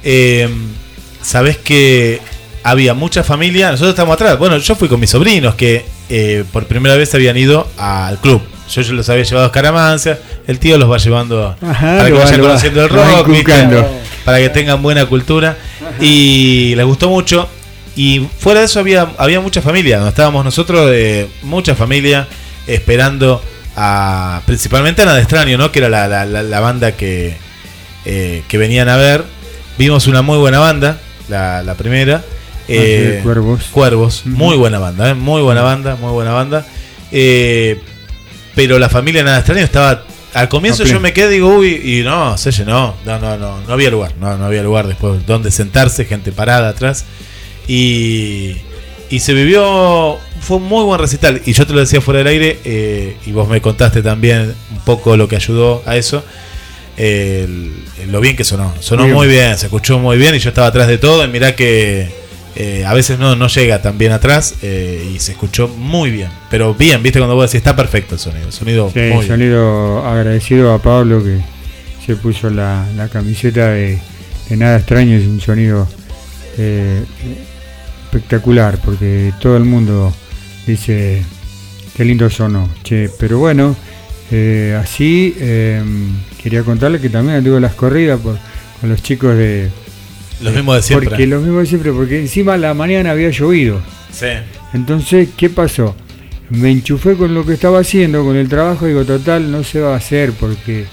[0.03, 0.49] Eh,
[1.23, 2.19] Sabés que
[2.63, 4.39] había mucha familia, nosotros estamos atrás.
[4.39, 8.43] Bueno, yo fui con mis sobrinos que eh, por primera vez habían ido al club.
[8.71, 12.13] Yo, yo los había llevado a Escaramancia, el tío los va llevando Ajá, para que
[12.13, 13.27] va- vayan va- conociendo el rock,
[14.25, 15.57] para que tengan buena cultura.
[16.01, 17.49] Y les gustó mucho.
[17.97, 22.29] Y fuera de eso había, había mucha familia, donde estábamos nosotros, eh, mucha familia,
[22.67, 23.43] esperando
[23.77, 25.73] a principalmente a Nada Extraño, ¿no?
[25.73, 27.35] Que era la, la- la- la banda que,
[28.05, 29.25] eh, que venían a ver.
[29.79, 30.99] Vimos una muy buena banda,
[31.29, 32.23] la, la primera.
[32.71, 33.65] Eh, Cuervos.
[33.71, 35.15] Cuervos, muy buena banda, ¿eh?
[35.15, 36.67] muy buena banda, muy buena banda.
[37.13, 37.81] Eh,
[38.55, 40.05] pero la familia Nada Extraño estaba.
[40.33, 42.95] Al comienzo yo me quedé, digo, uy, y no, se llenó.
[43.05, 46.69] No, no, no, no había lugar, no, no había lugar después donde sentarse, gente parada
[46.69, 47.05] atrás.
[47.67, 48.57] Y,
[49.11, 51.43] y se vivió, fue un muy buen recital.
[51.47, 54.79] Y yo te lo decía fuera del aire, eh, y vos me contaste también un
[54.85, 56.23] poco lo que ayudó a eso.
[56.97, 57.73] el-
[58.11, 59.15] lo bien que sonó, sonó Bien.
[59.15, 61.25] muy bien, se escuchó muy bien y yo estaba atrás de todo.
[61.25, 62.09] Y mirá que
[62.57, 66.31] eh, a veces no, no llega tan bien atrás eh, y se escuchó muy bien.
[66.51, 68.47] Pero bien, viste cuando vos decís, está perfecto el sonido.
[68.47, 69.27] el sonido Sí, muy bien.
[69.27, 71.39] sonido agradecido a Pablo que
[72.05, 73.99] se puso la, la camiseta de,
[74.49, 75.87] de Nada Extraño, es un sonido
[76.59, 77.03] eh,
[78.05, 80.13] espectacular porque todo el mundo
[80.67, 81.23] dice
[81.97, 82.69] qué lindo sonó.
[82.83, 83.77] Che, pero bueno,
[84.81, 85.35] así
[86.43, 88.39] quería contarle que también anduve las corridas por-
[88.81, 89.69] con los chicos de...
[90.43, 91.09] Los mismos de siempre.
[91.11, 93.81] Porque los mismos de siempre, porque encima a la mañana había llovido.
[94.13, 94.27] Sí.
[94.73, 95.95] Entonces, ¿qué pasó?
[96.51, 99.81] Me enchufé con lo que estaba haciendo, con el trabajo, y digo, total, no se
[99.81, 100.85] va a hacer, porque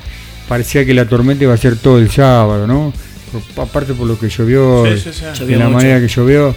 [0.47, 2.93] parecía que la tormenta iba a ser todo el sábado, ¿no?
[3.55, 5.45] Por- aparte por lo que llovió, Sí, sí, sí.
[5.45, 5.77] de la mucho.
[5.77, 6.55] manera que llovió.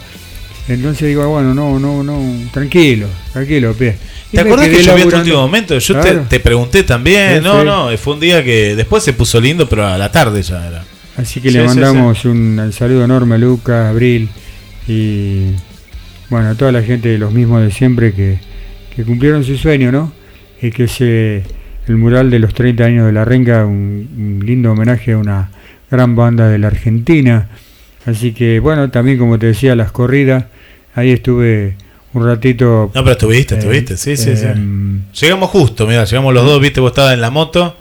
[0.69, 2.23] Entonces digo, bueno, no, no, no,
[2.53, 3.97] tranquilo, tranquilo, pie.
[4.33, 5.19] Y ¿Te me acuerdas que llovió este laburando.
[5.19, 5.79] último momento?
[5.79, 6.27] Yo te- Claro.
[6.29, 7.39] te, pregunté también.
[7.39, 7.67] Sí, no, sí.
[7.67, 10.85] no, fue un día que después se puso lindo, pero a la tarde ya era.
[11.21, 14.29] Así que Sí, le sí, mandamos un, saludo enorme a Lucas, Abril
[14.89, 15.53] y
[16.29, 18.39] bueno, a toda la gente de los mismos de siempre que,
[18.95, 20.13] que cumplieron su sueño, ¿no?
[20.63, 21.43] Y que se,
[21.87, 25.51] el mural de los 30 años de la Renga, un, un lindo homenaje a una
[25.91, 27.49] gran banda de la Argentina.
[28.07, 30.45] Así que bueno, también como te decía, las corridas,
[30.95, 31.75] ahí estuve
[32.13, 32.91] un ratito.
[32.95, 34.47] No, pero estuviste, eh, estuviste, sí, sí, sí.
[34.47, 37.77] em, Llegamos justo, mira, llegamos los dos, viste, vos estabas en la moto,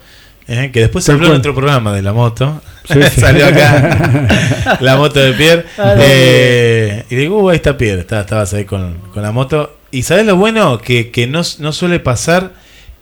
[0.50, 2.62] eh, que después se habló en otro programa de la moto.
[2.92, 3.22] Sí, sí.
[3.22, 5.66] Salió acá la moto de Pierre.
[5.78, 5.96] Ah.
[6.00, 9.78] Eh, y digo, uh, ahí está Pierre, estaba- estabas ahí con, con la moto.
[9.92, 12.52] Y sabes lo bueno que, que no, no suele pasar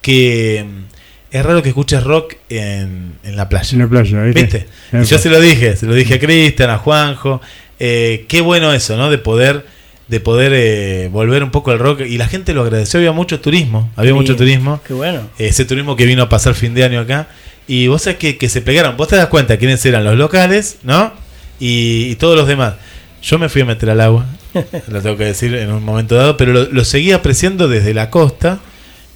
[0.02, 0.84] que mm,
[1.32, 3.70] es raro que escuches rock en, en la playa.
[3.74, 4.41] En la playa, ¿viste?
[4.43, 4.68] ¿Viste?
[4.93, 7.41] Y yo se lo dije, se lo dije a Cristian, a Juanjo.
[7.80, 9.10] Eh, qué bueno eso, ¿no?
[9.10, 9.66] De poder,
[10.08, 12.01] de poder eh, volver un poco al rock.
[12.01, 14.82] Y la gente lo agradeció, había mucho turismo, había Sí, mucho turismo.
[14.88, 15.22] Qué bueno.
[15.38, 17.28] Ese turismo que vino a pasar fin de año acá.
[17.68, 18.95] Y vos sabés que, que se pegaron.
[18.95, 21.12] Vos te das cuenta quiénes eran los locales, ¿no?
[21.60, 22.76] Y, y todos los demás.
[23.22, 24.26] Yo me fui a meter al agua,
[24.88, 28.10] lo tengo que decir en un momento dado, pero lo, lo seguí apreciando desde la
[28.10, 28.60] costa,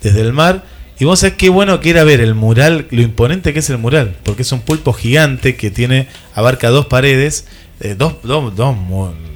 [0.01, 0.65] desde el mar.
[0.99, 3.77] Y vos sabés qué bueno que era ver el mural, lo imponente que es el
[3.77, 7.45] mural, porque es un pulpo gigante que tiene, abarca dos paredes,
[7.79, 8.75] eh, dos, dos, dos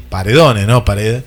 [0.09, 0.83] paredones, ¿no?
[0.83, 1.23] Paredes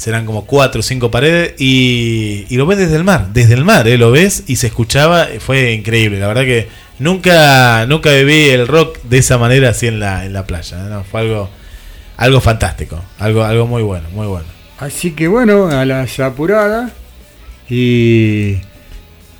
[0.00, 3.66] serán como cuatro o cinco paredes y, y lo ves desde el mar, desde el
[3.66, 3.98] mar, ¿eh?
[3.98, 8.96] lo ves y se escuchaba, fue increíble, la verdad que nunca nunca viví el rock
[9.02, 10.88] de esa manera así en la, en la playa, ¿eh?
[10.88, 11.50] No, fue algo
[12.16, 14.46] algo fantástico, algo algo muy bueno, muy bueno.
[14.78, 16.92] Así que bueno, a las apuradas
[17.68, 18.56] y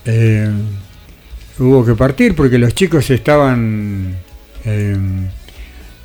[0.04, 0.50] eh,
[1.58, 4.14] hubo que partir porque los chicos estaban
[4.66, 4.98] eh,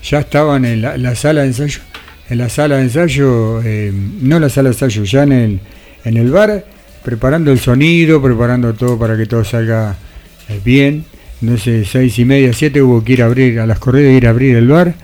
[0.01, 1.81] ya estaban en la, la sala de ensayo,
[2.29, 5.59] en la sala de ensayo, eh, no la sala de ensayo, ya en el
[6.05, 6.65] en el bar
[7.03, 9.95] preparando el sonido, preparando todo para que todo salga
[10.49, 11.05] eh, bien.
[11.41, 14.25] No sé, seis y media, siete hubo que ir a abrir a las corridas, ir
[14.25, 14.95] a abrir el bar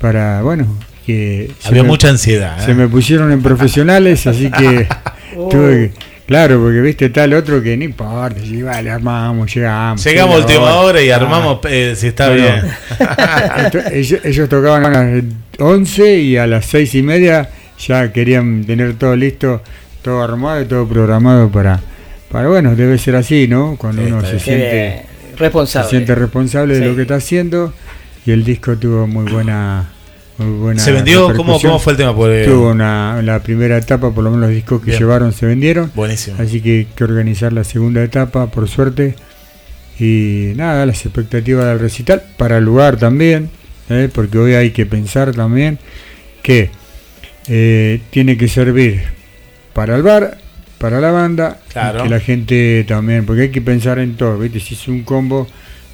[0.00, 0.66] para, bueno,
[1.04, 2.64] que Había me- mucha ansiedad.
[2.64, 2.74] se ¿eh?
[2.74, 4.86] me pusieron en profesionales, así que
[5.36, 5.48] Oh.
[5.50, 10.04] tuve que- claro, porque viste tal otro que no importa, si vale, armamos, llegamos.
[10.04, 11.16] Llegamos última hora y Ah.
[11.16, 12.62] armamos eh, si está bien.
[13.92, 15.24] Ellos, ellos tocaban a las
[15.58, 17.48] 11 y a las seis y media
[17.78, 19.62] ya querían tener todo listo,
[20.02, 21.80] todo armado y todo programado para,
[22.30, 23.76] para bueno, debe ser así, ¿no?
[23.76, 25.02] Cuando Sí, uno se siente.
[25.36, 25.84] Responsable.
[25.90, 27.72] se siente responsable de lo que está haciendo
[28.24, 29.90] y el disco tuvo muy buena...
[30.38, 31.34] Muy buena ¿Se vendió?
[31.34, 31.58] ¿Cómo.
[31.60, 32.14] ¿Cómo fue el tema?
[32.14, 34.98] Porque- Tuvo una, la primera etapa, por lo menos los discos que Bien.
[34.98, 35.90] llevaron se vendieron.
[35.94, 36.36] Buenísimo.
[36.40, 39.14] Así que que organizar la segunda etapa, por suerte.
[39.98, 43.48] Y nada, las expectativas del recital para el lugar también,
[43.88, 44.10] ¿eh?
[44.12, 45.78] porque hoy hay que pensar también
[46.42, 46.68] que
[47.48, 49.02] eh, tiene que servir
[49.72, 50.36] para el bar,
[50.76, 52.02] para la banda, Claro.
[52.02, 54.60] que la gente también, porque hay que pensar en todo, ¿viste?
[54.60, 55.46] Si es un combo,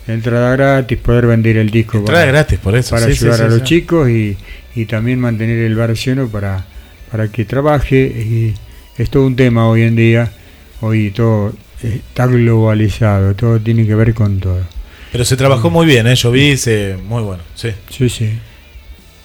[0.07, 3.46] entrada gratis, poder vender el disco Entrada gratis, por eso, para sí, ayudar sí, a
[3.46, 3.64] los sí.
[3.64, 4.36] chicos y,
[4.74, 6.64] y también mantener el bar lleno para,
[7.11, 7.98] para que trabaje.
[7.98, 8.55] Y
[8.98, 10.32] es todo un tema hoy en día.
[10.80, 14.61] Hoy todo está globalizado, todo tiene que ver con todo.
[15.12, 16.14] Pero se trabajó muy bien, ¿eh?
[16.14, 17.70] yo vi, se, muy bueno, sí.
[17.90, 18.30] Sí, sí.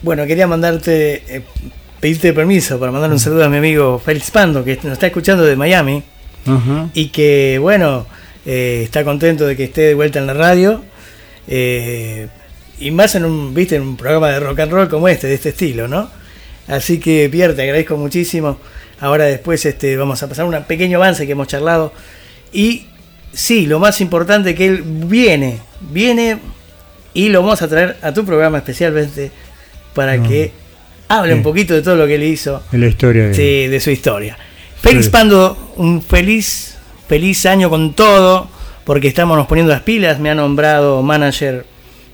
[0.02, 1.42] Bueno, quería mandarte, eh,
[2.00, 5.44] pedirte permiso para mandar un saludo a mi amigo Félix Pando, que nos está escuchando
[5.44, 6.04] de Miami
[6.94, 8.06] y que, bueno,
[8.48, 10.84] eh, está contento de que esté de vuelta en la radio.
[11.48, 12.28] eh,
[12.80, 15.34] y más en un, viste, en un programa de rock and roll como este, de
[15.34, 16.10] este estilo, ¿no?
[16.68, 18.60] Así que, Pierre, te agradezco muchísimo.
[19.00, 21.92] Ahora después este, vamos a pasar un pequeño avance que hemos charlado.
[22.54, 22.86] Y
[23.34, 25.58] sí, lo más importante que él viene,
[25.92, 26.38] viene
[27.16, 29.32] y lo vamos a traer a tu programa especialmente
[29.96, 30.28] para No.
[30.30, 30.52] que
[31.08, 33.80] hable un poquito de todo lo que él hizo, Es la historia de sí, de
[33.80, 34.38] su historia.
[34.82, 35.10] Félix.
[35.10, 36.67] Pando, un feliz,
[37.08, 38.50] feliz año con todo,
[38.84, 41.66] porque estamos nos poniendo las pilas, me ha nombrado manager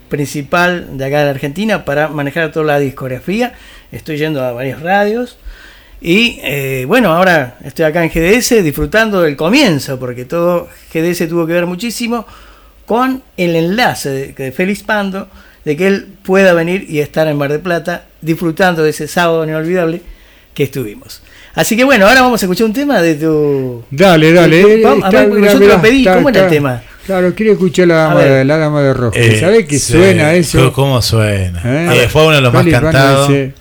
[0.08, 3.54] principal de acá de la Argentina para manejar toda la discografía.
[3.90, 5.38] Estoy yendo a varias radios.
[6.00, 11.46] Y eh, bueno, ahora estoy acá en GDS disfrutando del comienzo, porque todo GDS tuvo
[11.46, 12.26] que ver muchísimo
[12.86, 15.28] con el enlace de, de Félix Pando,
[15.64, 19.44] de que él pueda venir y estar en Mar de Plata disfrutando de ese sábado
[19.44, 20.02] inolvidable
[20.52, 21.22] que estuvimos.
[21.54, 23.84] Así que bueno, ahora vamos a escuchar un tema de tu...
[23.90, 24.62] Dale, dale.
[24.62, 26.44] tu- eh, a está- ver, porque mirá, yo te mirá, lo pedí, está- ¿cómo era
[26.44, 26.82] el tema?
[27.06, 29.12] Claro, quiero escuchar la dama, de, la dama de rojo.
[29.16, 30.72] Eh, ¿Sabés que sí, suena eso?
[30.72, 31.60] ¿Cómo suena?
[31.64, 32.04] ¿Eh?
[32.04, 33.28] Eh, fue uno de los más cantados.
[33.28, 33.52] Dice,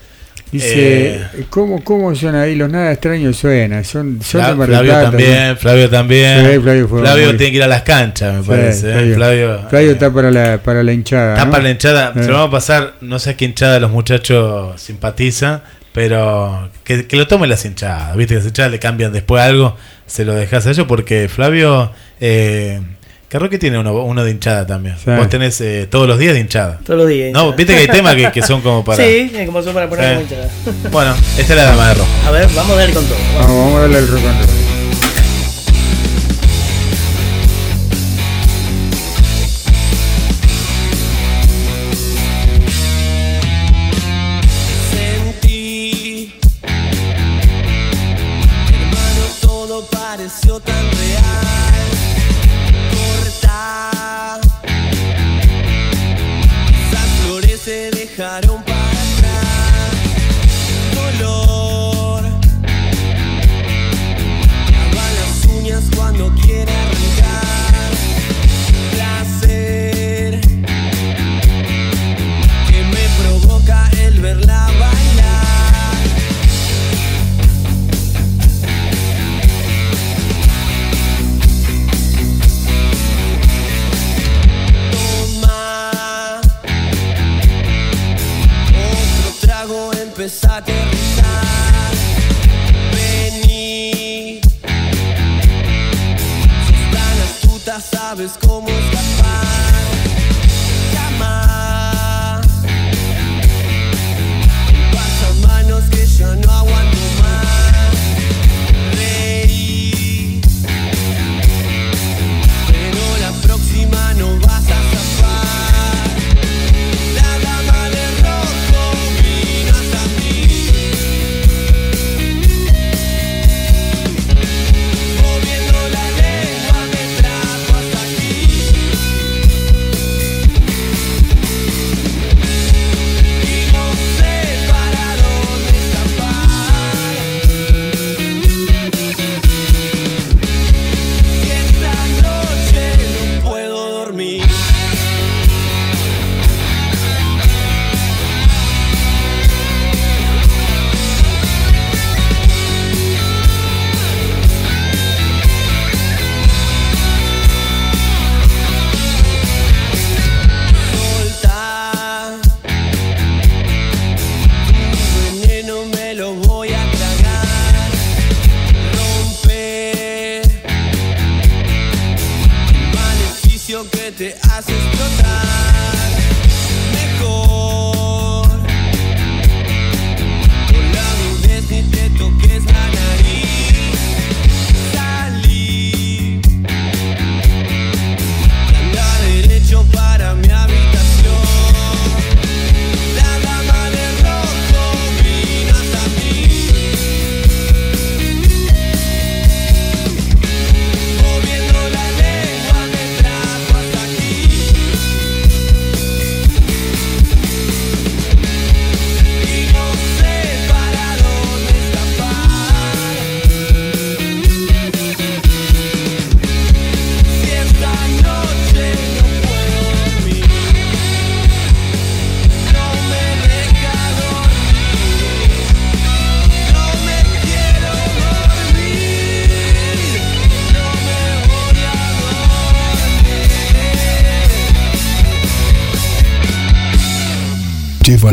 [0.51, 2.55] dice, Eh, ¿cómo, ¿cómo suena ahí?
[2.55, 3.83] Los nada extraños suenan.
[3.83, 5.57] Son, son Fla- de Flavio también.
[5.57, 6.51] Flavio también.
[6.53, 8.89] Sí, Flavio tiene que ir a las canchas, me Sí, parece.
[8.89, 8.93] ¿eh?
[8.93, 9.15] Flavio.
[9.15, 11.33] Flavio, Flavio eh, está para la, para la hinchada.
[11.33, 11.51] está ¿no?
[11.51, 12.13] para la hinchada.
[12.15, 12.23] Eh.
[12.23, 15.61] Se lo vamos a pasar, no sé a qué hinchada los muchachos simpatizan,
[15.93, 18.15] pero que, que lo tomen las hinchadas.
[18.17, 21.91] Viste que las hinchadas le cambian después algo, se lo dejas a ellos porque Flavio.
[22.19, 22.81] Eh,
[23.29, 24.95] Carroque tiene uno, uno de hinchada también.
[25.03, 25.09] Sí.
[25.09, 26.77] Vos tenés eh, todos los días de hinchada.
[26.85, 27.31] Todos los días.
[27.33, 29.03] No, viste que hay temas que, que son como para.
[29.03, 30.11] Sí, como son para poner Sí.
[30.11, 30.89] como hinchada.
[30.91, 32.09] Bueno, esta es la dama de rojo.
[32.27, 33.17] A ver, vamos a darle con todo.
[33.39, 33.47] vamos.
[33.57, 34.21] Vamos, a darle el rock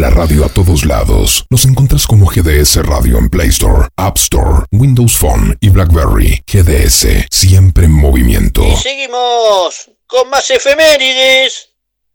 [0.01, 1.45] la radio a todos lados.
[1.51, 6.43] Nos encuentras como GDS Radio en Play Store, App Store, Windows Phone y BlackBerry.
[6.47, 8.65] GDS, siempre en movimiento.
[8.65, 11.69] Y seguimos con más efemérides.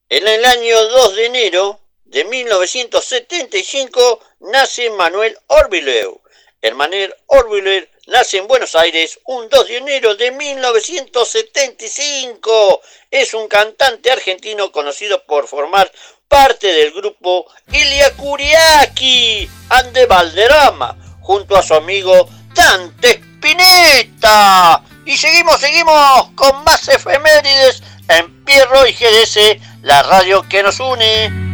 [0.09, 6.19] En el año 2 de enero de 1975 nace Manuel Orbileu.
[6.61, 12.81] Hermanel Orbileu nace en Buenos Aires un 2 de enero de 1975.
[13.11, 15.91] Es un cantante argentino conocido por formar
[16.27, 24.81] parte del grupo Ilia Kuriaki Ande Valderrama junto a su amigo Dante Spinetta.
[25.05, 29.37] Y seguimos, seguimos con más efemérides en Pierro y GDS,
[29.83, 31.44] la radio que nos une.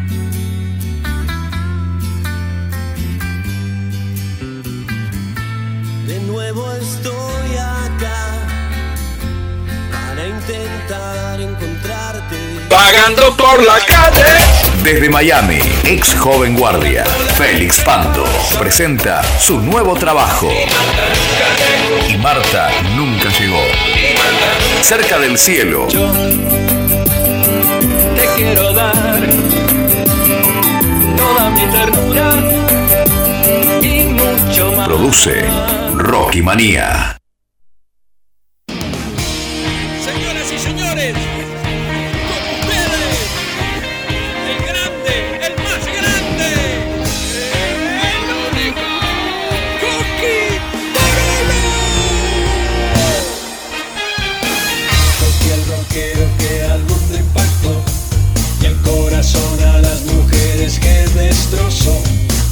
[12.72, 14.24] Pagando por la calle.
[14.84, 17.04] Desde Miami, ex joven guardia,
[17.38, 18.24] Félix Pando
[18.58, 20.50] presenta su nuevo trabajo.
[22.10, 23.62] Y Marta nunca llegó.
[24.82, 25.88] Cerca del cielo,
[28.16, 29.30] Te quiero dar
[31.18, 32.34] toda mi ternura
[33.82, 34.88] y mucho más.
[34.88, 35.46] produce
[35.96, 37.21] Rocky Manía.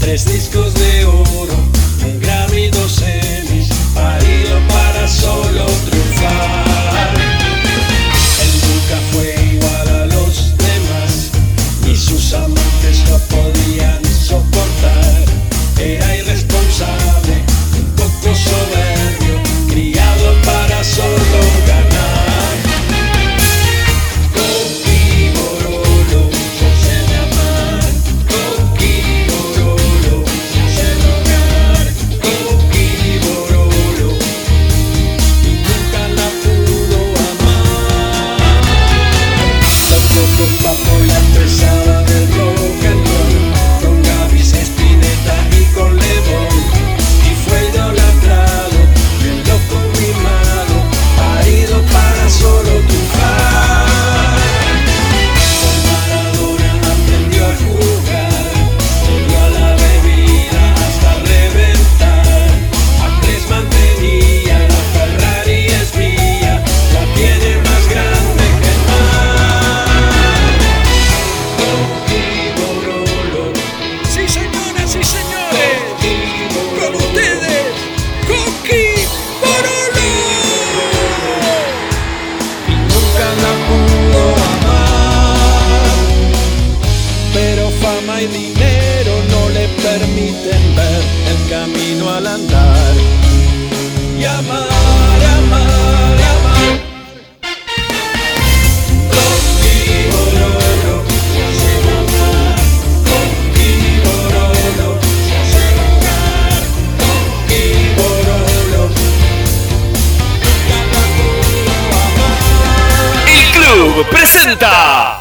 [0.09, 0.88] Tres discos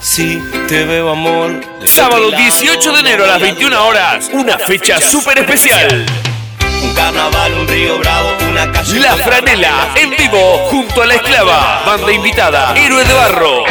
[0.00, 1.60] Sí, te veo amor.
[1.86, 6.06] Sábado otro lado, 18 de enero a las 21 horas, una fecha súper especial.
[6.82, 8.98] Un carnaval, un río bravo, una calle.
[8.98, 13.64] La Franela en vivo junto a La Esclava, banda invitada, Héroe de Barro.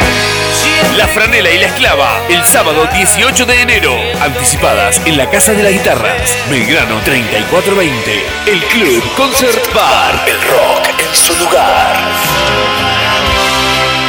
[0.96, 3.94] La Franela y La Esclava, el sábado 18 de enero.
[4.22, 8.26] Anticipadas en la Casa de las Guitarras, Belgrano 3420.
[8.46, 10.24] El Club Concert Bar.
[10.26, 12.87] El rock en su lugar.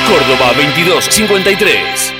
[0.09, 2.13] Córdoba 2253.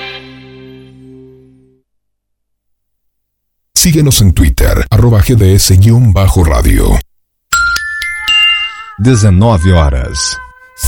[3.73, 6.99] Síguenos en Twitter, arroba GDS-radio.
[8.99, 10.37] 19 horas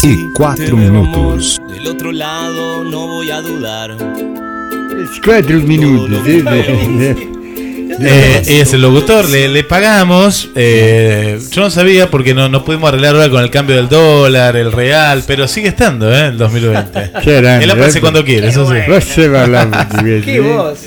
[0.04, 1.60] y 4 minutos.
[1.68, 3.97] Del otro lado no voy a dudar.
[5.24, 6.22] Cuatro minutos.
[8.00, 10.50] Eh, Eh, es el locutor, le, le pagamos.
[10.56, 14.56] eh, yo no sabía porque no, no pudimos arreglar ahora con el cambio del dólar,
[14.56, 16.28] el real, pero sigue estando, ¿eh?
[16.28, 17.12] El 2020.
[17.24, 18.78] Qué grande, Él aparece cuando quiere, eso sí.
[18.88, 20.39] Vos se va a hablar portugués, ¿Qué ¿eh?
[20.42, 20.80] voz?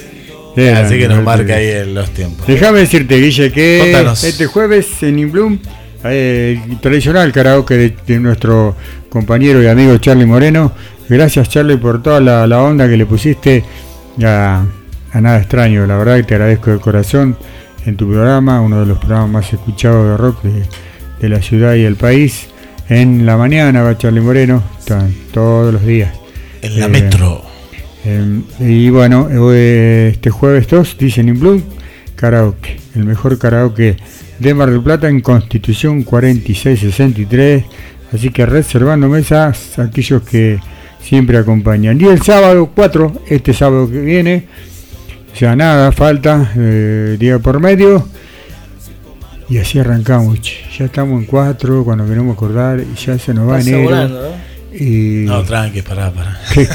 [0.56, 2.46] Así que nos marca ahí en los tiempos.
[2.46, 4.22] Déjame decirte, Guille, que Contanos.
[4.22, 5.58] este jueves en Inbloom,
[6.04, 8.76] eh, tradicional karaoke de, de nuestro
[9.08, 10.72] compañero y amigo Charlie Moreno.
[11.08, 13.64] Gracias, Charlie, por toda la, la onda que le pusiste
[14.24, 14.64] a,
[15.14, 15.86] a Nada Extraño.
[15.86, 17.36] La verdad que te agradezco de corazón
[17.86, 20.62] en tu programa, uno de los programas más escuchados de rock de,
[21.20, 22.48] de la ciudad y el país.
[22.88, 26.12] En la mañana va Charlie Moreno, están todos los días.
[26.60, 27.42] En la Eh, metro.
[28.04, 31.62] eh, y bueno, este jueves 2 dicen in Bloom
[32.16, 33.96] karaoke, el mejor karaoke
[34.38, 37.64] de Mar del Plata en Constitución 4663.
[38.12, 40.58] Así que reservando mesas a aquellos que
[41.00, 42.00] siempre acompañan.
[42.00, 44.44] Y el sábado 4, este sábado que viene,
[45.38, 48.06] ya nada, falta eh, día por medio.
[49.48, 50.40] Y así arrancamos.
[50.40, 50.54] che.
[50.78, 53.84] Ya estamos en 4 cuando queremos acordar y ya se nos va Pasa enero.
[53.84, 54.36] volando,
[54.72, 56.40] Y No, tranqui, pará, pará.
[56.54, 56.66] pero,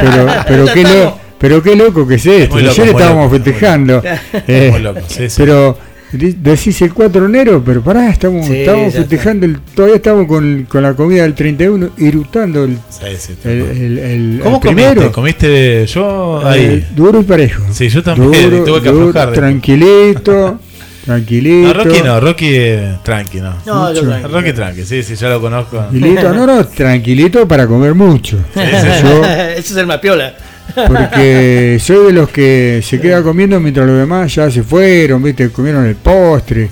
[0.00, 2.56] pero, pero, qué lo- pero qué loco que es esto.
[2.56, 4.02] Ayer estábamos loco, festejando.
[4.46, 5.36] eh, Muy loco, sí, sí.
[5.38, 5.76] Pero
[6.12, 10.66] decís el 4 de enero, pero pará, estamos, Sí, estamos festejando, el, todavía estamos con,
[10.68, 15.10] con la comida del 31, irutando el, Sí, sí, el, el- el- ¿Cómo el primero.
[15.12, 15.12] comiste?
[15.12, 16.86] ¿Comiste yo Eh, ahí?
[16.94, 17.62] duro y parejo.
[17.72, 19.32] Sí, yo también, Duro, tuve que duro, aflojar.
[19.32, 20.58] tranquilito,
[21.04, 21.68] tranquilito.
[21.74, 23.54] No, Rocky no, Rocky eh, tranqui, no.
[23.66, 24.28] No, yo tranqui.
[24.28, 25.78] Rocky tranqui, sí, sí, ya lo conozco.
[25.78, 28.38] Tranquilito, no, no, tranquilito para comer mucho.
[28.54, 28.62] Yo-
[29.24, 30.34] Ese es el mapiola.
[30.74, 35.50] Porque soy de los que se queda comiendo mientras los demás ya se fueron, viste,
[35.50, 36.68] comieron el postre,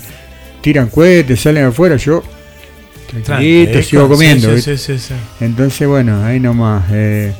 [0.60, 2.22] tiran cohetes, salen afuera, yo
[3.24, 4.48] tranquilito Tranqui, sigo comiendo.
[4.48, 4.78] sí, ¿viste?
[4.78, 5.14] sí, sí, sí.
[5.40, 7.32] Entonces, bueno, ahí nomás, eh,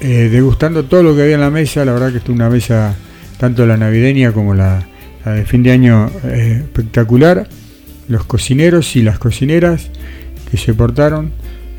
[0.00, 2.94] eh, degustando todo lo que había en la mesa, la verdad que estuvo una mesa,
[3.38, 4.86] tanto la navideña como la,
[5.24, 7.48] la de fin de año, eh, espectacular.
[8.08, 9.88] Los cocineros y las cocineras
[10.50, 11.32] que se portaron,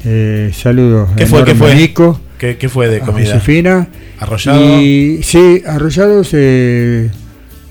[0.05, 1.09] eh, saludos.
[1.15, 1.43] ¿Qué fue?
[1.43, 1.75] ¿Qué fue?
[1.75, 3.25] Nico, ¿Qué, qué fue de a comida?
[3.27, 3.87] Josefina.
[4.19, 4.81] ¿Arrollado?
[4.81, 7.09] Y, sí, arrollados eh,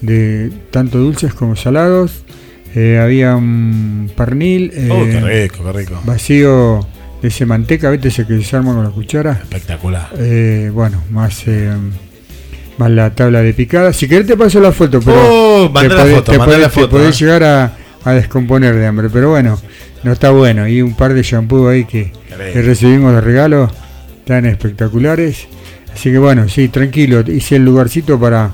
[0.00, 2.24] de tanto dulces como salados.
[2.74, 4.72] Eh, había un pernil.
[4.74, 6.00] eh, Oh, qué rico, qué rico.
[6.06, 6.86] Vacío
[7.20, 8.08] de ese manteca, ¿viste?
[8.08, 9.32] Ese que se arma con la cuchara.
[9.42, 10.08] Espectacular.
[10.16, 11.70] Eh, bueno, más, eh,
[12.78, 13.92] más la tabla de picada.
[13.92, 16.68] Si querés te paso la foto, pero Oh, te podés- foto, te mandá podés- la
[16.70, 17.18] te foto, podés eh.
[17.26, 19.10] llegar a, a descomponer de hambre.
[19.12, 19.60] Pero bueno,
[20.02, 20.66] no está bueno.
[20.66, 22.10] Y un par de shampoo ahí que,
[22.54, 23.70] que recibimos de regalo,
[24.24, 25.46] tan espectaculares.
[25.92, 27.20] Así que bueno, sí, tranquilo.
[27.20, 28.50] Hice el lugarcito para,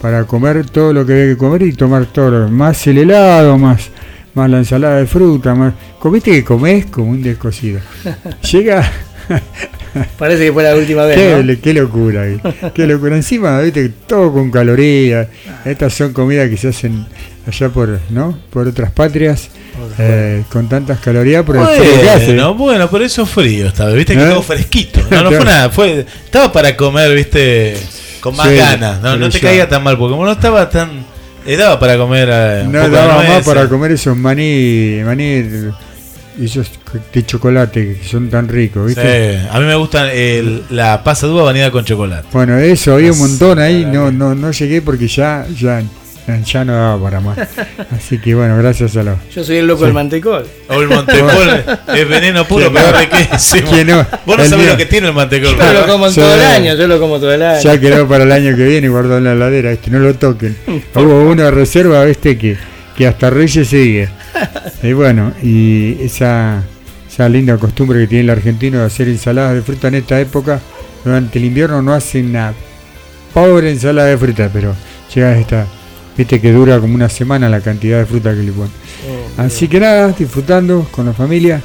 [0.00, 2.30] para comer todo lo que había que comer y tomar todo.
[2.30, 3.90] lo- Más el helado, más,
[4.34, 5.54] más la ensalada de fruta.
[5.54, 7.80] Más, comiste que comés como un descosido.
[8.52, 8.90] Llega.
[10.18, 11.16] Parece que fue la última vez.
[11.16, 11.60] Qué, ¿no?
[11.62, 12.40] qué locura, ahí.
[12.74, 13.16] qué locura.
[13.16, 15.28] Encima, viste, todo con calorías.
[15.64, 17.06] Estas son comidas que se hacen
[17.46, 18.38] allá por, ¿no?
[18.50, 19.50] Por otras patrias,
[19.98, 22.26] eh, con tantas calorías, pero el frío que hace.
[22.26, 24.28] Bueno, bueno, por eso frío esta vez, viste que ¿Eh?
[24.28, 25.00] todo fresquito.
[25.10, 27.76] No, no fue nada, fue, estaba para comer, viste,
[28.20, 30.68] con más Sí, ganas, no, no te ya- caiga tan mal, porque como no estaba
[30.70, 31.04] tan,
[31.46, 35.44] le daba para comer eh, un No poco daba más para comer esos maní, maní
[36.40, 36.70] esos
[37.12, 41.70] de chocolate que son tan ricos, a mí me gustan el- la pasa dúa bañada
[41.70, 42.26] con chocolate.
[42.32, 45.82] Bueno, eso, había un montón ahí, no, no, no llegué porque ya, ya
[46.46, 47.38] ya no daba para más.
[47.90, 49.16] Así que bueno, gracias a los.
[49.34, 49.84] Yo soy el loco Sí.
[49.86, 50.46] del mantecol.
[50.68, 51.64] O el mantecol
[51.96, 53.18] es veneno puro, ¿Quién peor no?
[53.32, 53.70] decimos.
[53.70, 54.06] ¿Quién no?
[54.26, 54.72] Vos no El sabés mío.
[54.72, 55.56] lo que tiene el mantecol.
[55.56, 57.60] Yo lo como todo el año, yo lo como todo el año.
[57.62, 60.56] Ya quedó para el año que viene guardado en la heladera, este, no lo toquen.
[60.94, 62.56] Hubo una reserva, este, que,
[62.96, 64.08] que hasta Reyes sigue.
[64.82, 66.62] Y bueno, y esa,
[67.10, 70.60] esa linda costumbre que tiene el argentino de hacer ensaladas de fruta en esta época,
[71.04, 72.52] durante el invierno no hacen una
[73.34, 74.74] pobre ensalada de fruta, pero
[75.14, 75.66] llega esta,
[76.16, 78.72] viste que dura como una semana la cantidad de fruta que le ponen.
[79.36, 81.60] Así que nada, disfrutando con la familia,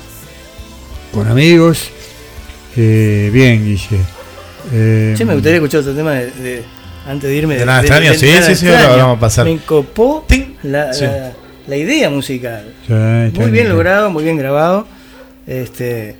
[1.13, 1.89] con amigos.
[2.75, 3.99] Eh, bien, Guille.
[4.73, 6.63] Eh, Che, me gustaría escuchar otro tema de, de-
[7.07, 7.55] antes de irme.
[7.57, 9.45] De nada extraño, sí, nada sí, sí, ahora vamos a pasar.
[9.45, 10.25] Me copó
[10.63, 11.05] la, Sí.
[11.05, 11.31] la-
[11.67, 12.73] la idea musical.
[12.85, 14.87] Sí, Muy bien logrado, muy bien grabado.
[15.45, 16.15] Este,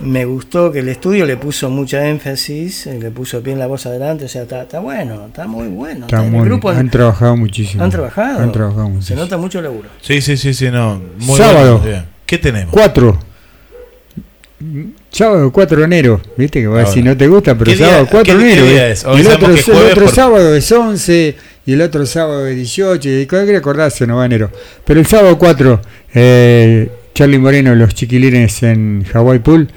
[0.00, 3.86] me gustó que el estudio le puso mucha énfasis, eh, le puso bien la voz
[3.86, 6.06] adelante, o sea, está, está bueno, está muy bueno.
[6.06, 7.82] Está el muy- grupo han trabajado muchísimo.
[7.84, 8.40] han trabajado.
[8.40, 9.20] Han trabajado Se muchísimo.
[9.20, 9.88] nota mucho el laburo.
[10.02, 11.00] Sí, sí, sí, sí, no.
[11.18, 11.78] Muy Sábado.
[11.78, 12.04] bueno, bien.
[12.26, 12.70] ¿Qué tenemos?
[12.72, 13.18] 4.
[15.10, 16.86] Sábado 4 de enero, viste que Ahora.
[16.86, 18.66] si no te gusta, pero ¿Qué día- sábado 4 de qué- qué enero.
[18.72, 18.92] día eh.
[18.92, 19.04] es?
[19.04, 21.36] Hoy Y el otro, que el jueves otro por- sábado es 11
[21.66, 23.08] y el otro sábado es 18.
[23.08, 24.50] Y hay que acordarse, no va enero.
[24.84, 25.80] Pero el sábado 4,
[26.14, 29.68] eh, Charlie Moreno y los chiquilines en Hawaii Pool,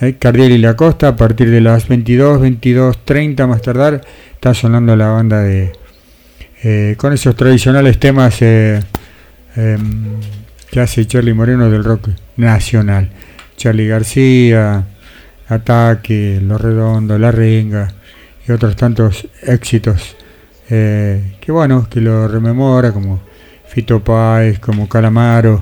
[0.00, 4.00] eh, Cardiel y La Costa, a partir de las 22, 22, 30 más tardar,
[4.32, 5.72] está sonando la banda de.
[6.64, 8.82] eh, con esos tradicionales temas eh,
[9.56, 10.16] em,
[10.70, 13.10] que hace Charlie Moreno del rock nacional.
[13.56, 14.84] Charlie García,
[15.48, 17.92] Ataque, Los Redondos, La Renga
[18.46, 20.16] y otros tantos éxitos
[20.70, 23.20] eh, que bueno, que lo rememora como
[23.66, 25.60] Fito Páez, como Calamaro,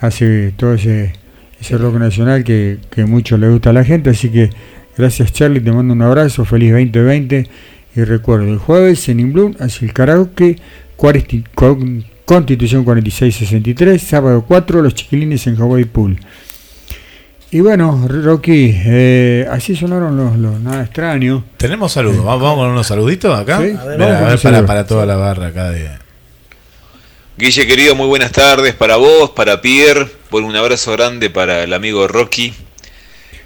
[0.00, 1.12] hace todo ese,
[1.60, 4.50] ese rock nacional que, que mucho le gusta a la gente, así que
[4.96, 7.48] gracias Charlie, te mando un abrazo, feliz 2020
[7.96, 10.56] y recuerdo, el jueves en Inblum hace el karaoke,
[10.96, 16.18] cuaresti- con- Constitución 4663, sábado 4, los chiquilines en Hawaii Pool.
[17.52, 21.44] Y bueno, Rocky, eh, así sonaron los, los nada extraño.
[21.56, 22.24] Tenemos saludos.
[22.24, 23.58] Vamos, vamos con unos saluditos acá.
[23.62, 23.70] Sí.
[23.78, 25.88] A ver, a para, para toda la barra acá de.
[27.38, 31.74] Guille querido, muy buenas tardes para vos, para Pierre, por un abrazo grande para el
[31.74, 32.54] amigo Rocky.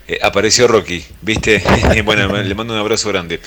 [0.07, 1.63] Eh, apareció Rocky, ¿viste?
[2.05, 3.41] bueno, le mando un abrazo grande.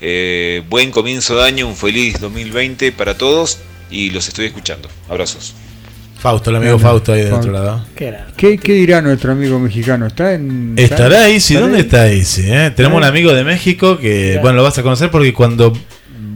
[0.00, 3.58] Eh, buen comienzo de año, un feliz 2020 para todos
[3.90, 4.88] y los estoy escuchando.
[5.10, 5.54] Abrazos.
[6.18, 7.84] Fausto, el amigo Fausto ahí del otro lado.
[7.94, 10.06] ¿Qué, qué dirá nuestro amigo mexicano?
[10.06, 10.74] ¿Está en.
[10.76, 11.54] Estará ahí, sí.
[11.54, 11.84] ¿Estará ¿Dónde ahí?
[11.84, 12.42] está Isi?
[12.46, 12.72] eh?
[12.74, 15.72] Tenemos un amigo de México que, bueno, lo vas a conocer porque cuando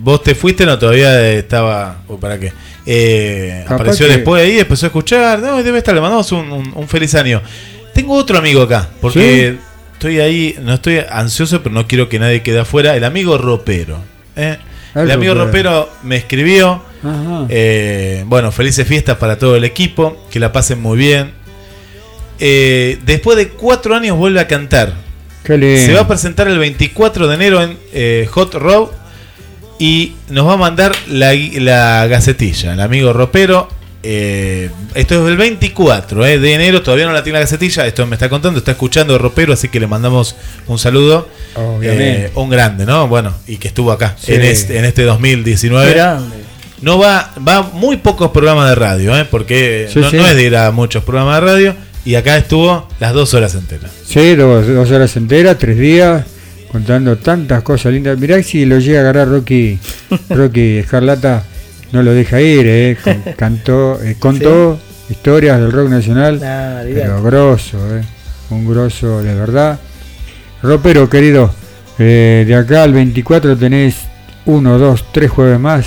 [0.02, 2.02] vos te fuiste, no, todavía estaba.
[2.09, 2.52] o ¿Para qué?
[2.87, 5.39] Eh, apareció que- después ahí, empezó a escuchar.
[5.41, 7.43] No, debe estar, le mandamos un, un- un feliz año.
[7.93, 9.57] Tengo otro amigo acá, porque
[9.95, 12.95] estoy ahí, no estoy ansioso, pero no quiero que nadie quede afuera.
[12.97, 13.99] El amigo Ropero.
[14.37, 14.59] ¿eh?
[14.95, 15.91] El El amigo Ropero.
[16.03, 16.82] Me escribió.
[17.03, 17.47] Ajá.
[17.49, 21.32] Eh, bueno, felices fiestas para todo el equipo, que la pasen muy bien.
[22.39, 24.93] Eh, después de cuatro años vuelve a cantar.
[25.43, 25.80] Qué lindo.
[25.87, 28.91] Se va a presentar el 24 de enero en eh, Hot Row
[29.79, 33.68] y nos va a mandar la, la gacetilla, el amigo ropero.
[34.03, 38.07] eh, esto es el 24 eh, de enero, todavía no la tiene la gacetilla, esto
[38.07, 41.29] me está contando, está escuchando ropero, así que le mandamos un saludo.
[41.83, 43.09] Eh, un grande, ¿no?
[43.09, 44.35] Bueno, y que estuvo acá Sí.
[44.35, 45.89] en, este, en este 2019.
[45.89, 46.37] Qué grande.
[46.83, 49.24] No va, va muy pocos programas de radio, ¿eh?
[49.31, 50.16] porque Sí, no, sí.
[50.18, 51.77] no es de ir a muchos programas de radio.
[52.05, 53.91] Y acá estuvo las dos horas enteras.
[54.07, 56.24] Sí, dos, dos horas enteras, tres días,
[56.71, 58.19] contando tantas cosas lindas.
[58.19, 59.79] Mirá si lo llega a agarrar Rocky,
[60.31, 61.45] Rocky Escarlata,
[61.93, 62.97] no lo deja ir, eh.
[63.37, 66.39] Cantó, eh, contó historias del rock nacional,
[66.93, 68.03] pero grosso, eh.
[68.51, 69.79] un grosso de verdad.
[70.62, 71.53] Ropero, querido,
[71.99, 73.97] eh, de acá al 24 tenés
[74.47, 75.87] uno, dos, tres jueves más.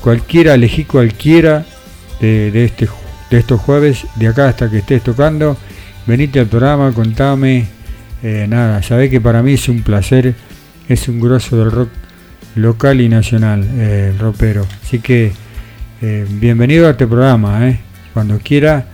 [0.00, 1.64] Cualquiera, elegí cualquiera
[2.20, 2.88] de, de este,
[3.30, 5.56] de estos jueves, de acá hasta que estés tocando.
[6.06, 7.77] Venite al programa, contame.
[8.22, 10.34] Eh, nada, sabés que para mí es un placer,
[10.88, 11.90] es un grosso del rock
[12.58, 14.66] local y nacional, eh, el ropero.
[14.84, 15.32] Así que
[16.02, 17.80] eh, bienvenido a este programa, eh.
[18.12, 18.86] cuando quiera,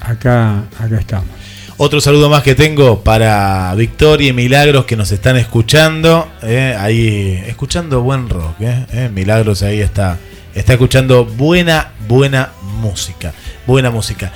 [0.00, 1.28] acá, acá estamos.
[1.76, 6.28] Otro saludo más que tengo para Victoria y Milagros que nos están escuchando.
[6.42, 8.56] ahí, escuchando buen rock.
[9.14, 10.18] Milagros ahí está,
[10.54, 12.50] está escuchando buena, buena
[12.82, 13.32] música.
[13.66, 14.30] Buena música.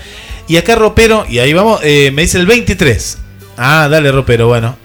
[0.49, 3.19] Y acá Ropero, y ahí vamos, me dice el 23.
[3.57, 4.77] Ah, dale Ropero, bueno.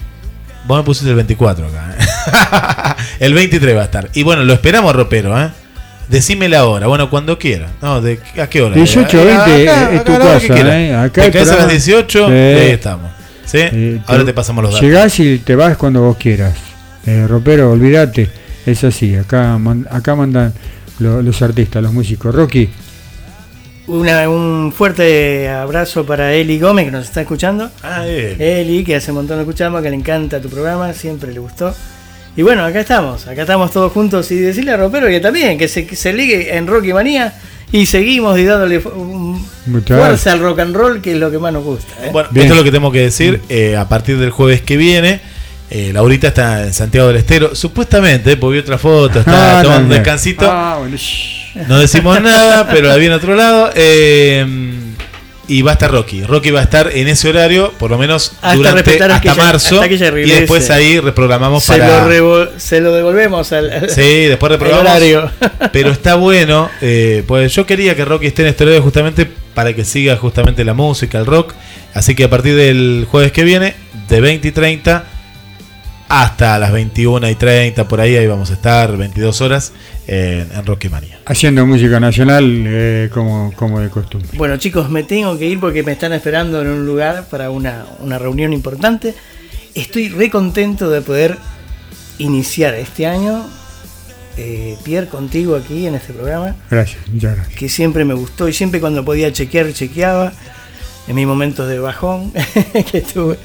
[0.68, 1.96] Vos me pusiste el 24 acá.
[1.98, 3.04] eh.
[3.26, 4.10] el 23 va a estar.
[4.14, 5.50] Y bueno, lo esperamos Ropero, ¿eh?
[6.10, 7.68] Decime la hora, bueno, cuando quiera.
[7.82, 8.76] No, de, ¿A qué hora?
[8.76, 10.96] 18 Eh, 20 acá, es tu acá, hora casa, eh.
[10.96, 12.32] Acá Te el caes a las programa- 18 Sí.
[12.34, 13.12] y ahí estamos.
[13.46, 13.58] ¿Sí?
[13.62, 14.88] Eh, Ahora te pasamos los datos.
[14.88, 16.56] Llegás y te vas cuando vos quieras.
[17.06, 18.30] Eh, ropero, olvídate.
[18.66, 19.16] Es así.
[19.16, 20.54] Acá, man- acá mandan
[21.00, 22.34] lo- los artistas, los músicos.
[22.34, 22.70] Rocky,
[23.90, 27.70] Una- un fuerte abrazo para Eli Gómez que nos está escuchando.
[27.84, 28.36] Ah, Eli.
[28.42, 31.74] Eli, que hace un montón lo escuchamos, que le encanta tu programa, siempre le gustó.
[32.38, 35.68] Y bueno, acá estamos, acá estamos todos juntos y decirle a Ropero que también, que
[35.68, 37.34] se, que se ligue en Rocky Manía
[37.72, 38.80] y seguimos y dándole
[39.66, 41.92] Muchas fuerza al rock and roll, que es lo que más nos gusta.
[42.06, 42.10] ¿eh?
[42.14, 43.42] Bueno, esto es lo que tengo que decir.
[43.50, 45.20] eh, a partir del jueves que viene,
[45.72, 47.56] eh, Laurita está en Santiago del Estero.
[47.56, 50.46] Supuestamente, porque vi otra foto, está Ah, tomando un descansito.
[50.50, 50.96] Ah, bueno,
[51.68, 53.70] No decimos nada, pero la vi en otro lado.
[53.76, 54.46] eh,
[55.48, 56.22] y va a estar Rocky.
[56.24, 59.30] Rocky va a estar en ese horario, por lo menos Hasta durante respetar hasta que
[59.30, 59.76] ella- marzo.
[59.82, 62.06] hasta que ella y después ahí reprogramamos se, para.
[62.08, 64.92] lo se lo devolvemos al, al- Sí, después reprogramamos.
[64.92, 65.32] horario.
[65.74, 69.26] Pero está bueno, eh, pues yo quería que Rocky esté en este horario justamente
[69.56, 71.54] para que siga justamente la música, el rock.
[71.96, 73.74] Así que a partir del jueves que viene,
[74.08, 75.04] de 20 y 30
[76.10, 79.72] hasta las 21 y 30, por ahí, ahí vamos a estar, 22 horas,
[80.08, 81.20] en, en Rocky Manía.
[81.26, 84.30] haciendo música nacional eh, como, como de costumbre.
[84.34, 87.86] Bueno chicos, me tengo que ir porque me están esperando en un lugar para una,
[88.00, 89.14] una reunión importante.
[89.76, 91.38] Estoy re contento de poder
[92.18, 93.46] iniciar este año,
[94.36, 97.56] eh, Pierre, contigo aquí en este programa, Gracias, muchas gracias.
[97.58, 100.34] que siempre me gustó y siempre cuando podía chequear, chequeaba,
[101.08, 102.34] en mis momentos de bajón
[102.92, 103.38] que tuve.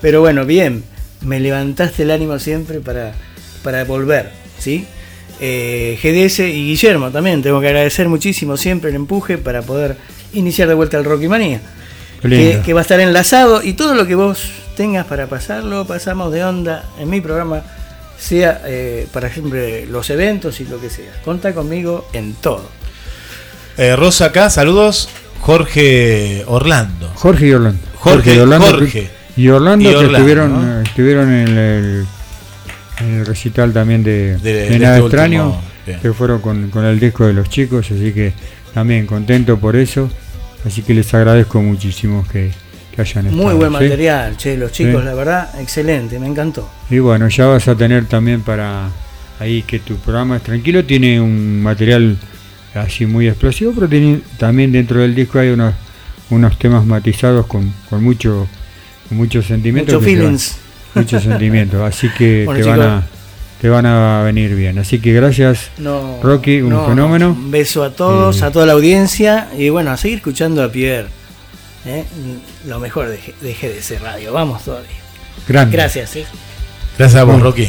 [0.00, 0.82] Pero bueno, bien,
[1.22, 3.12] me levantaste el ánimo siempre para,
[3.62, 4.86] para volver, ¿sí?
[5.40, 9.96] Eh, GDS y Guillermo también, tengo que agradecer muchísimo siempre el empuje para poder
[10.32, 11.60] iniciar de vuelta el Rocky Manía.
[12.20, 16.32] Que, que va a estar enlazado y todo lo que vos tengas para pasarlo, pasamos
[16.32, 17.62] de onda en mi programa,
[18.18, 21.12] sea eh, para siempre los eventos y lo que sea.
[21.24, 22.68] Conta conmigo en todo.
[23.76, 25.08] Eh, Rosa acá, saludos.
[25.40, 27.10] Jorge Orlando.
[27.14, 27.80] Jorge y Orlando.
[27.94, 29.10] Jorge, y Orlando, Jorge.
[29.38, 30.80] Y Orlando Y que estuvieron, ¿no?
[30.80, 32.06] eh, estuvieron en el,
[33.00, 35.46] en el recital también de, De- de de Nada este Extraño,
[35.86, 38.32] último, que fueron con, con el disco de los chicos, así que
[38.74, 40.10] también contento por eso.
[40.66, 42.50] Así que les agradezco muchísimo que,
[42.94, 43.42] que hayan estado.
[43.44, 43.84] Muy buen ¿sí?
[43.84, 45.06] material, che, los chicos, Sí.
[45.06, 46.68] la verdad, excelente, me encantó.
[46.90, 48.88] Y bueno, ya vas a tener también para
[49.40, 52.16] ahí que tu programa es tranquilo, tiene un material
[52.74, 55.74] así muy explosivo, pero tiene, también dentro del disco hay unos,
[56.30, 58.46] unos temas matizados con, con mucho
[59.10, 60.04] muchos sentimientos.
[60.04, 60.38] Van-
[60.94, 63.06] muchos sentimientos, así que Bueno, te, van a,
[63.60, 64.78] te van a venir bien.
[64.78, 67.30] Así que gracias, No, Rocky, un no, fenómeno.
[67.30, 70.70] Un beso a todos, Eh, a toda la audiencia y bueno, a seguir escuchando a
[70.70, 71.08] Pierre.
[71.86, 72.04] ¿eh?
[72.66, 74.88] Lo mejor de, de GDC Radio, vamos todavía.
[75.46, 75.76] Grande.
[75.76, 76.16] Gracias.
[76.16, 76.26] ¿eh?
[76.98, 77.50] Gracias a vos, Bueno.
[77.50, 77.68] Rocky.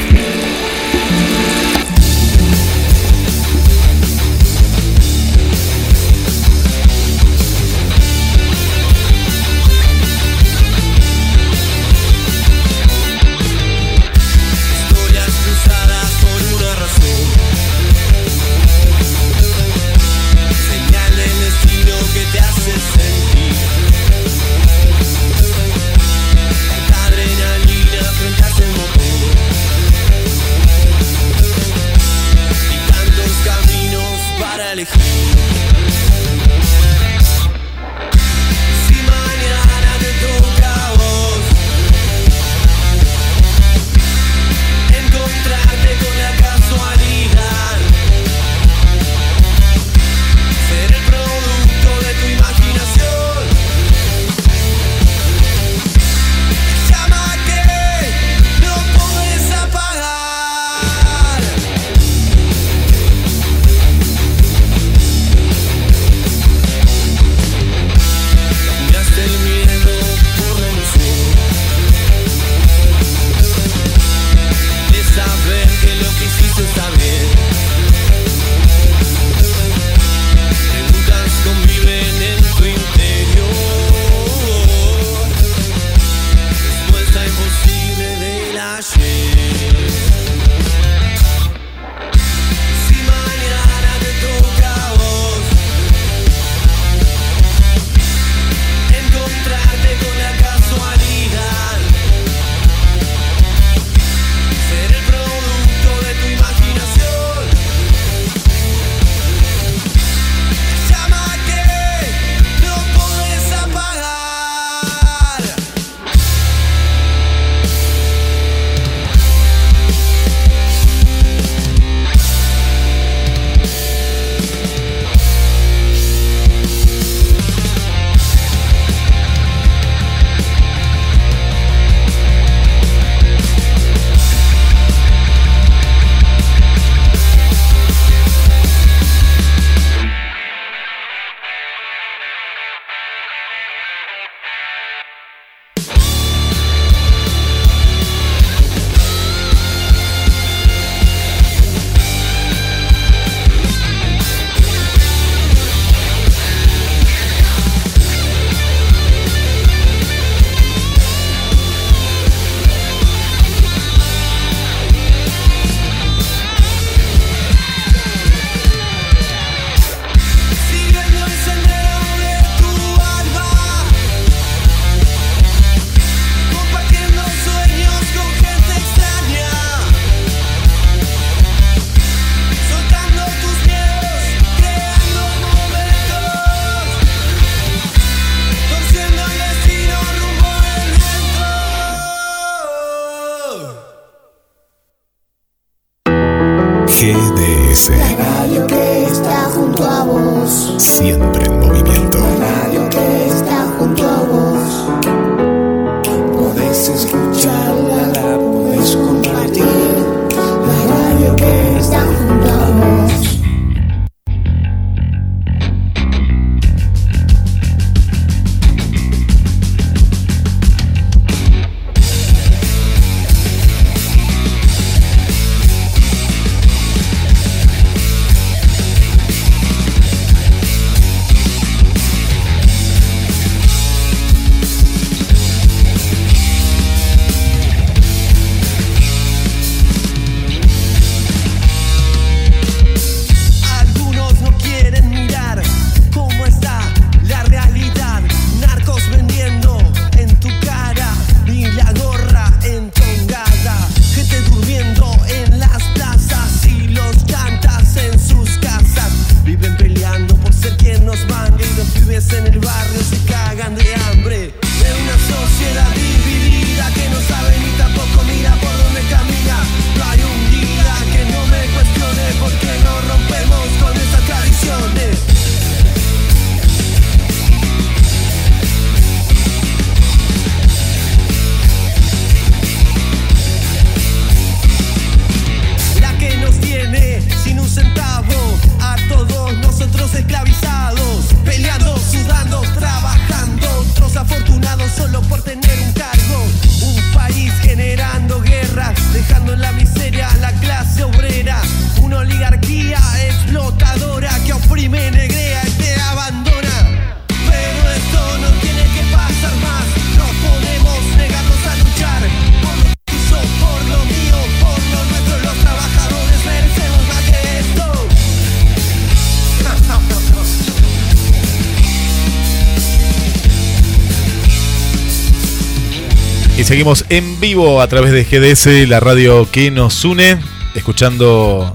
[326.65, 330.39] Seguimos en vivo a través de GDS, la radio que nos une,
[330.74, 331.74] escuchando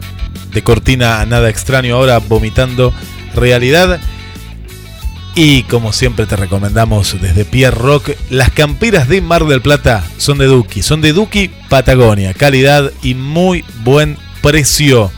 [0.51, 2.91] de cortina nada extraño ahora, vomitando
[3.35, 4.01] realidad.
[5.35, 10.39] Y como siempre te recomendamos desde Pierre Rock, las camperas de Mar del Plata son
[10.39, 15.11] de Duki, son de Duki Patagonia, calidad y muy buen precio.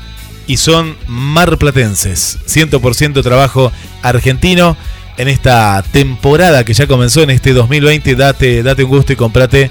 [0.48, 3.72] Y son marplatenses, 100% trabajo
[4.02, 4.76] argentino
[5.22, 8.16] en esta temporada que ya comenzó en este 2020.
[8.16, 9.70] Date, date un gusto y comprate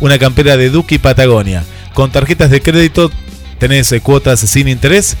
[0.00, 1.62] una campera de Duki Patagonia.
[1.94, 3.10] Con tarjetas de crédito
[3.58, 5.16] tenés eh, cuotas sin interés.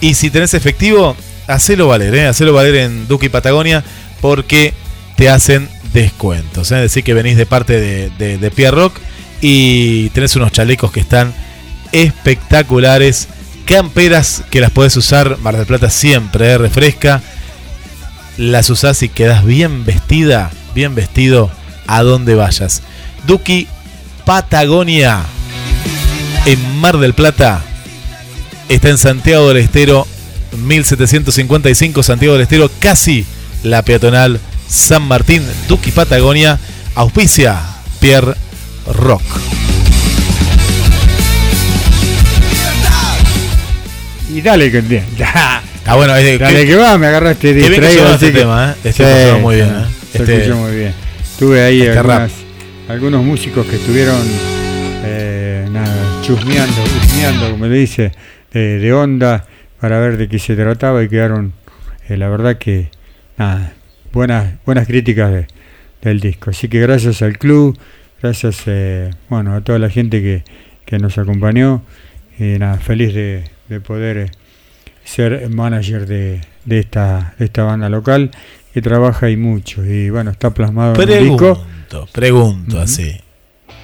[0.00, 1.16] Y si tenés efectivo,
[1.46, 2.26] hacelo valer, ¿eh?
[2.26, 3.84] hacelo valer en Duki Patagonia
[4.20, 4.74] porque
[5.16, 6.72] te hacen descuentos.
[6.72, 6.76] ¿eh?
[6.76, 8.98] Es decir, que venís de parte de, de, de Pierre Rock
[9.40, 11.32] y tenés unos chalecos que están
[11.92, 13.28] espectaculares.
[13.66, 16.58] Camperas que las podés usar, Mar del Plata siempre, ¿eh?
[16.58, 17.22] refresca.
[18.36, 21.50] Las usás y quedás bien vestida, bien vestido
[21.86, 22.82] a donde vayas.
[23.26, 23.68] Duki
[24.24, 25.22] Patagonia
[26.46, 27.62] en Mar del Plata
[28.68, 30.06] está en Santiago del Estero
[30.56, 33.24] 1755 Santiago del Estero casi
[33.62, 36.58] la peatonal San Martín Duki Patagonia
[36.94, 37.60] auspicia
[38.00, 38.34] Pierre
[38.86, 39.22] Rock
[44.34, 45.04] Y dale que bien.
[45.86, 48.06] Ah, bueno, es de- dale que- que va, me agarraste Qué bien que distraído.
[48.06, 48.74] así este que- tema, ¿eh?
[48.88, 49.84] Este sonó muy bien, ¿eh?
[50.12, 50.92] Se Este- escuchó muy bien.
[51.38, 52.32] Tuve ahí este algunas-
[52.88, 54.16] algunos músicos que estuvieron
[55.04, 58.12] eh, nada, chusmeando, husmeando, como le dice,
[58.52, 59.44] de, de onda
[59.80, 61.52] para ver de qué se trataba y quedaron,
[62.08, 62.88] eh, la verdad que,
[63.36, 63.72] nada,
[64.12, 65.46] buenas, buenas críticas de-
[66.02, 66.50] del disco.
[66.50, 67.76] Así que gracias al club,
[68.22, 70.44] gracias eh, bueno, a toda la gente que,
[70.84, 71.82] que nos acompañó
[72.38, 74.30] y nada, feliz de, de poder
[75.04, 78.30] ser manager de, de esta, de esta banda local
[78.72, 81.36] que trabaja y mucho y bueno, está plasmado en el disco.
[81.90, 83.12] Pregunto, pregunto así.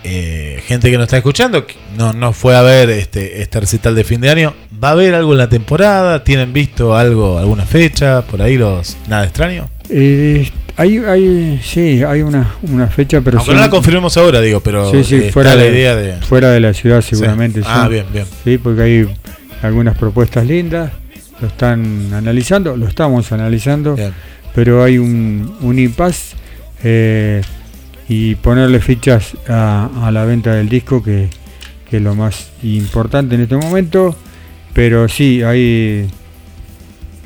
[0.04, 3.94] Eh, gente que nos está escuchando, que no, no fue a ver este, este recital
[3.96, 6.22] de fin de año, ¿va a haber algo en la temporada?
[6.22, 8.22] ¿Tienen visto algo, alguna fecha?
[8.22, 9.68] ¿Por ahí los nada extraño?
[9.90, 14.60] Eh, hay, hay, sí, hay una, una fecha, pero Aunque no la confirmemos ahora, digo,
[14.60, 17.60] pero sí, sí, está fuera la de, idea de- fuera de la ciudad seguramente.
[17.66, 18.24] Ah, bien, bien.
[18.44, 19.08] Sí, porque hay
[19.62, 20.92] algunas propuestas lindas,
[21.40, 23.96] lo están analizando, lo estamos analizando,
[24.54, 26.34] pero hay un, un impasse
[26.82, 27.42] eh,
[28.08, 31.28] y ponerle fichas a, a la venta del disco que,
[31.88, 34.16] que es lo más importante en este momento,
[34.72, 36.08] pero sí, hay...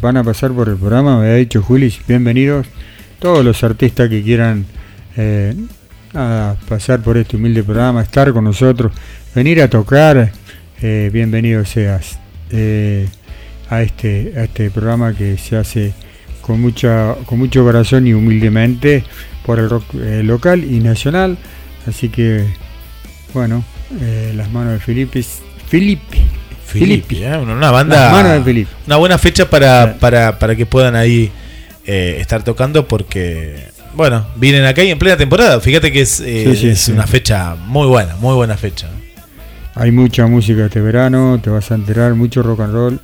[0.00, 2.66] van a pasar por el programa, me ha dicho Juli, bienvenidos
[3.20, 4.66] todos los artistas que quieran
[6.12, 8.92] nada, pasar por este humilde programa, estar con nosotros,
[9.34, 10.32] venir a tocar,
[10.82, 12.18] eh, bienvenido seas
[12.50, 13.08] eh,
[13.68, 15.92] a este a este programa que se hace
[16.40, 19.04] con mucha con mucho corazón y humildemente
[19.44, 21.38] por el rock eh, local y nacional,
[21.86, 22.44] así que
[23.32, 23.64] bueno,
[24.00, 25.22] eh, las manos de Felipe,
[25.68, 26.18] Felipe,
[26.66, 27.36] Filippi, ¿eh?
[27.36, 27.96] una, banda.
[27.96, 28.72] Las manos de Filippi.
[28.86, 31.30] Una buena fecha para, para, para que puedan ahí
[31.84, 35.60] eh, estar tocando porque, bueno, vienen acá y en plena temporada.
[35.60, 36.92] Fíjate que es, eh, Sí, sí, es sí.
[36.92, 38.88] una fecha muy buena, muy buena fecha.
[39.76, 43.00] Hay mucha música este verano, te vas a enterar, mucho rock and roll,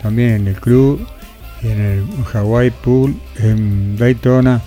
[0.00, 1.04] también en el club,
[1.62, 4.60] y en el Hawaii Pool, en Daytona,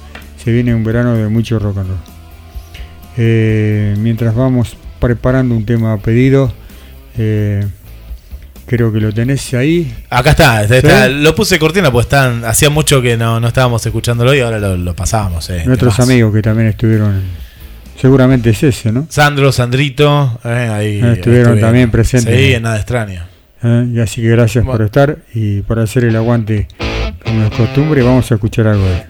[0.44, 1.98] se viene un verano de mucho rock and roll.
[3.18, 6.54] Eh, mientras vamos preparando un tema a pedido,
[7.18, 7.66] eh,
[8.66, 9.94] creo que lo tenés ahí.
[10.10, 10.88] Acá está, está- ¿Sí?
[10.88, 14.60] está- lo puse cortina pues están, hacía mucho que no, no estábamos escuchándolo y ahora
[14.60, 15.50] lo, lo pasábamos.
[15.52, 17.22] eh, Nuestros amigos que también estuvieron,
[17.98, 19.08] seguramente es ese, ¿no?
[19.10, 22.36] Sandro, Sandrito, eh, ahí, Ah, estuvieron también presentes.
[22.36, 23.24] Sí, en nada extraño.
[23.64, 24.86] Eh, y así que gracias por Bueno.
[24.86, 26.68] estar y por hacer el aguante
[27.24, 29.04] como es costumbre, vamos a escuchar algo de él.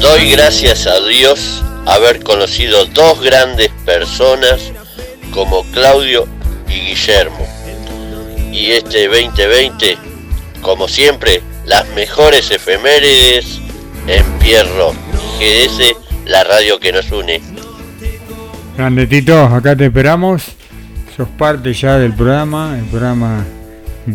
[0.00, 4.72] Doy gracias a Dios haber conocido dos grandes personas
[5.32, 6.26] como Claudio
[6.68, 7.46] y Guillermo.
[8.52, 9.96] Y este 2020,
[10.62, 13.60] como siempre, las mejores efemérides
[14.06, 14.92] en Pierro.
[15.38, 15.96] GDS,
[16.26, 17.40] la radio que nos une.
[18.76, 20.42] Grande Tito, acá te esperamos.
[21.16, 22.76] Sos parte ya del programa.
[22.78, 23.44] El programa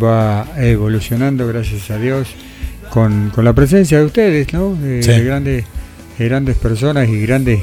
[0.02, 2.28] va evolucionando, gracias a Dios,
[2.90, 4.76] con, con la presencia de ustedes, ¿no?
[4.76, 5.12] De, Sí.
[5.12, 5.70] de grandes, de
[6.28, 7.62] grandes personas y grandes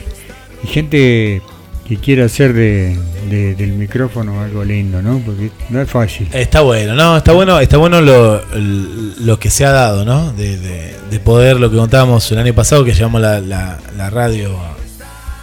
[0.65, 1.43] y gente
[1.89, 2.97] que quiere hacer de,
[3.31, 5.19] de- del micrófono algo lindo, ¿no?
[5.25, 6.29] Porque no es fácil.
[6.33, 7.17] Está bueno, ¿no?
[7.17, 8.43] Está bueno, está bueno lo,
[9.21, 10.33] lo que se ha dado, ¿no?
[10.33, 14.57] De, de- de poder, lo que contábamos el año pasado, que llevamos la, la- radio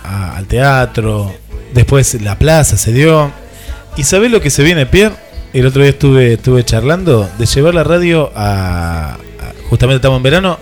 [0.03, 1.33] al teatro,
[1.73, 3.31] después la plaza se dio.
[3.95, 5.15] ¿Y sabés lo que se viene, Pierre?
[5.53, 9.17] El otro día estuve, estuve charlando de llevar la radio a-
[9.69, 10.59] Justamente estamos en verano,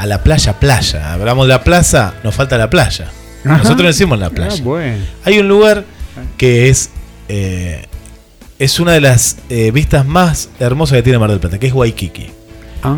[0.00, 1.12] a la playa, playa.
[1.12, 3.10] Hablamos de la plaza, nos falta la playa.
[3.44, 3.58] Ajá.
[3.58, 4.56] Nosotros decimos la playa.
[4.58, 5.04] Ah, bueno.
[5.24, 5.84] Hay un lugar
[6.36, 6.90] que es
[7.28, 7.84] eh,
[8.58, 11.72] es una de las eh, vistas más hermosas que tiene Mar del Plata, que es
[11.72, 12.26] Waikiki.
[12.82, 12.96] Ah,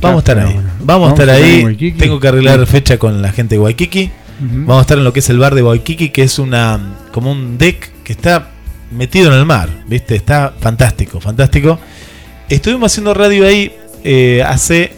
[0.00, 0.52] Vamos a estar ahí.
[0.52, 0.70] bueno.
[0.80, 1.94] Vamos, a estar ahí.
[1.98, 4.10] Tengo que arreglar fecha con la gente de Waikiki.
[4.40, 6.78] Vamos a estar en lo que es el bar de Waikiki, que es una
[7.12, 8.50] como un deck que está
[8.90, 10.16] metido en el mar, ¿viste?
[10.16, 11.78] Está fantástico, fantástico.
[12.50, 13.72] Estuvimos haciendo radio ahí
[14.02, 14.92] eh, hace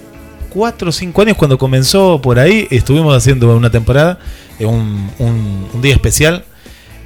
[0.48, 2.66] 4 o 5 años cuando comenzó por ahí.
[2.70, 4.18] Estuvimos haciendo una temporada,
[4.59, 6.44] eh, un, un- un día especial.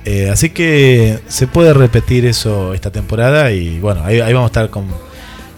[0.05, 4.53] Eh, así que se puede repetir eso esta temporada y bueno, ahí, ahí vamos a
[4.53, 4.87] estar con...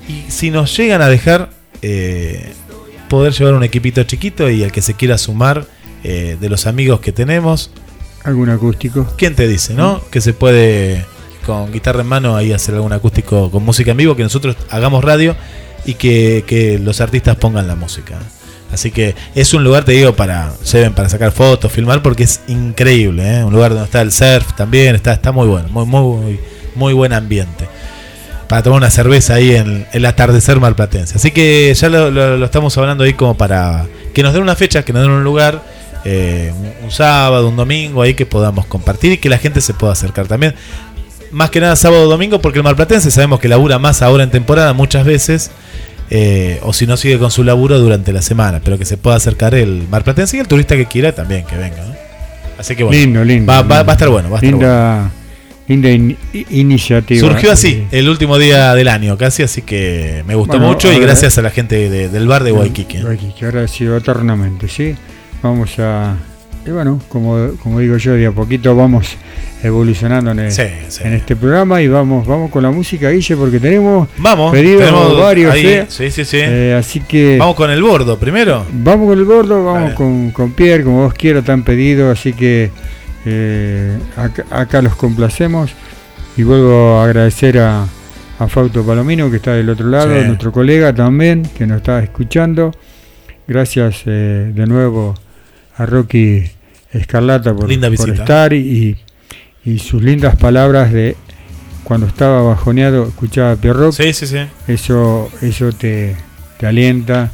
[0.08, 1.50] Y si nos llegan a dejar
[1.80, 2.52] eh,
[3.08, 5.64] poder llevar un equipito chiquito y el que se quiera sumar
[6.02, 7.70] eh, de los amigos que tenemos,
[8.24, 9.06] ¿Algún acústico?
[9.16, 10.00] ¿quién te dice, no?
[10.10, 11.04] Que se puede
[11.46, 15.02] con guitarra en mano ahí hacer algún acústico con música en vivo, que nosotros hagamos
[15.04, 15.34] radio
[15.84, 18.18] y que, que los artistas pongan la música.
[18.72, 22.40] Así que es un lugar, te digo, para lleven para sacar fotos, filmar, porque es
[22.48, 23.44] increíble, ¿eh?
[23.44, 26.40] un lugar donde está el surf también, está, está muy bueno, muy, muy,
[26.74, 27.68] muy buen ambiente.
[28.48, 31.16] Para tomar una cerveza ahí en el atardecer marplatense.
[31.16, 34.92] Así que ya lo, estamos hablando ahí como para que nos den una fecha, que
[34.92, 35.62] nos den un lugar,
[36.04, 36.52] eh,
[36.82, 40.26] un sábado, un domingo, ahí que podamos compartir y que la gente se pueda acercar
[40.26, 40.54] también.
[41.32, 44.30] Más que nada sábado o domingo, porque el marplatense sabemos que labura más ahora en
[44.30, 45.50] temporada muchas veces.
[46.14, 49.16] eh, o si no sigue con su laburo durante la semana, pero que se pueda
[49.16, 51.78] acercar el marplatense y el turista que quiera también que venga.
[51.86, 51.94] ¿no?
[52.58, 53.50] Así que bueno, lindo, lindo.
[53.50, 54.28] va, va- a estar bueno.
[54.28, 54.68] Va a estar bueno.
[54.68, 55.10] linda,
[55.68, 57.26] linda in- i- iniciativa.
[57.26, 60.98] Surgió así, el último día del año casi, así que me gustó Bueno, mucho y
[60.98, 62.98] gracias a la gente de- del bar de Waikiki.
[63.02, 64.94] Waikiki, ahora ha sido eternamente, ¿sí?
[65.42, 66.14] Vamos a.
[66.64, 69.16] Y bueno, como, como digo yo, de a poquito vamos
[69.64, 71.02] evolucionando en, el- Sí, sí.
[71.04, 75.18] en este programa y vamos vamos con la música, Guille, porque tenemos Vamos, pedidos tenemos
[75.18, 75.52] varios.
[75.52, 75.86] ahí, ¿eh?
[75.88, 76.04] sí.
[76.34, 77.36] Eh, así que.
[77.38, 78.64] Vamos con el bordo primero.
[78.72, 82.70] Vamos con el gordo, vamos con, con Pierre, como vos quieras, tan pedido, así que
[83.26, 85.72] eh, acá, acá los complacemos
[86.36, 87.84] y vuelvo a agradecer a,
[88.38, 92.72] a Fausto Palomino que está del otro lado, nuestro colega también que nos está escuchando.
[93.48, 95.14] Gracias eh, de nuevo
[95.82, 96.44] a Rocky
[96.92, 98.96] Escarlata por, estar y,
[99.64, 101.16] y sus lindas palabras de
[101.84, 103.92] cuando estaba bajoneado, escuchaba a Pierrock.
[103.92, 104.38] Sí, sí, sí.
[104.68, 106.16] Eso, eso te,
[106.58, 107.30] te alienta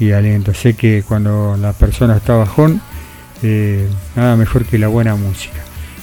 [0.00, 0.54] y alienta.
[0.54, 2.80] Sé que cuando la persona está bajón,
[3.42, 3.86] eh,
[4.16, 5.58] nada mejor que la buena música.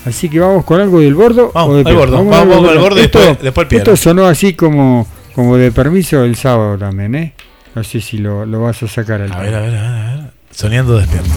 [0.06, 1.52] Así que vamos con algo del bordo.
[1.54, 2.24] Vamos, o de al bordo.
[2.24, 3.74] Vamos el de- bordo esto, después- después.
[3.74, 7.34] Esto sonó así como, como de permiso el sábado también, ¿eh?
[7.76, 9.92] No sé si lo, lo vas a sacar al A ver, a ver, a ver,
[9.92, 10.20] a ver.
[10.52, 11.30] Soñando despierto.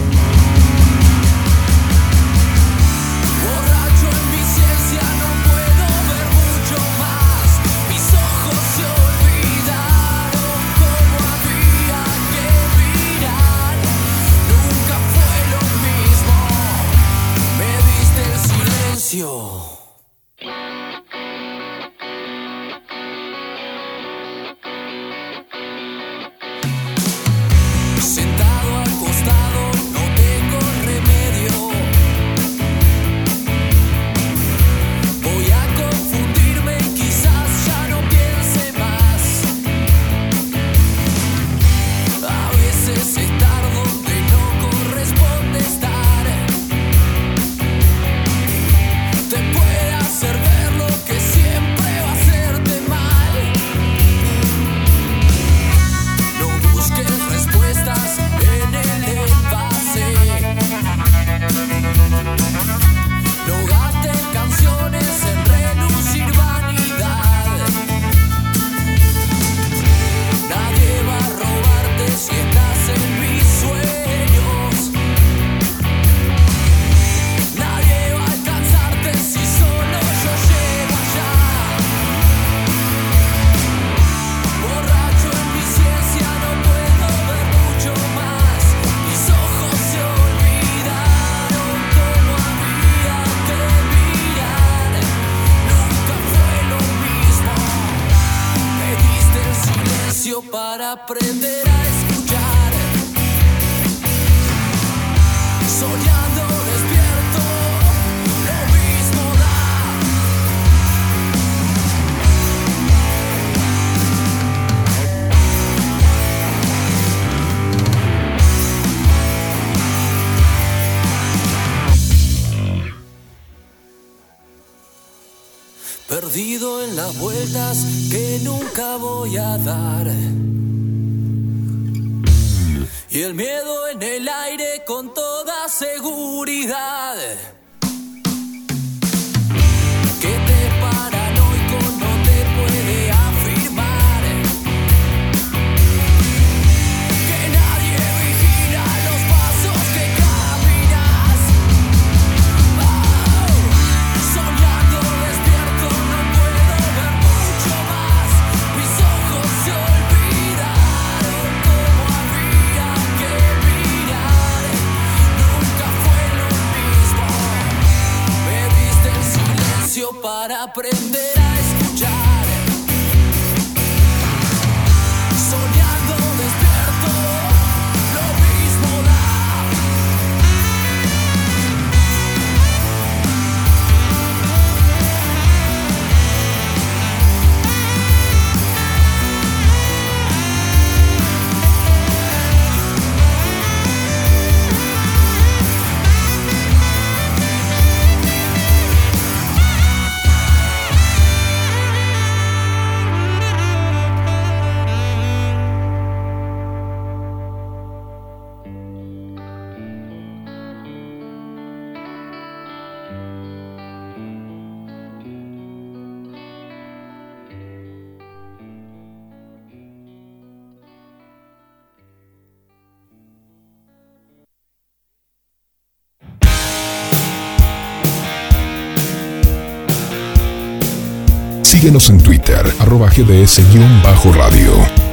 [231.83, 235.12] Síguenos en Twitter, arroba GDS-radio.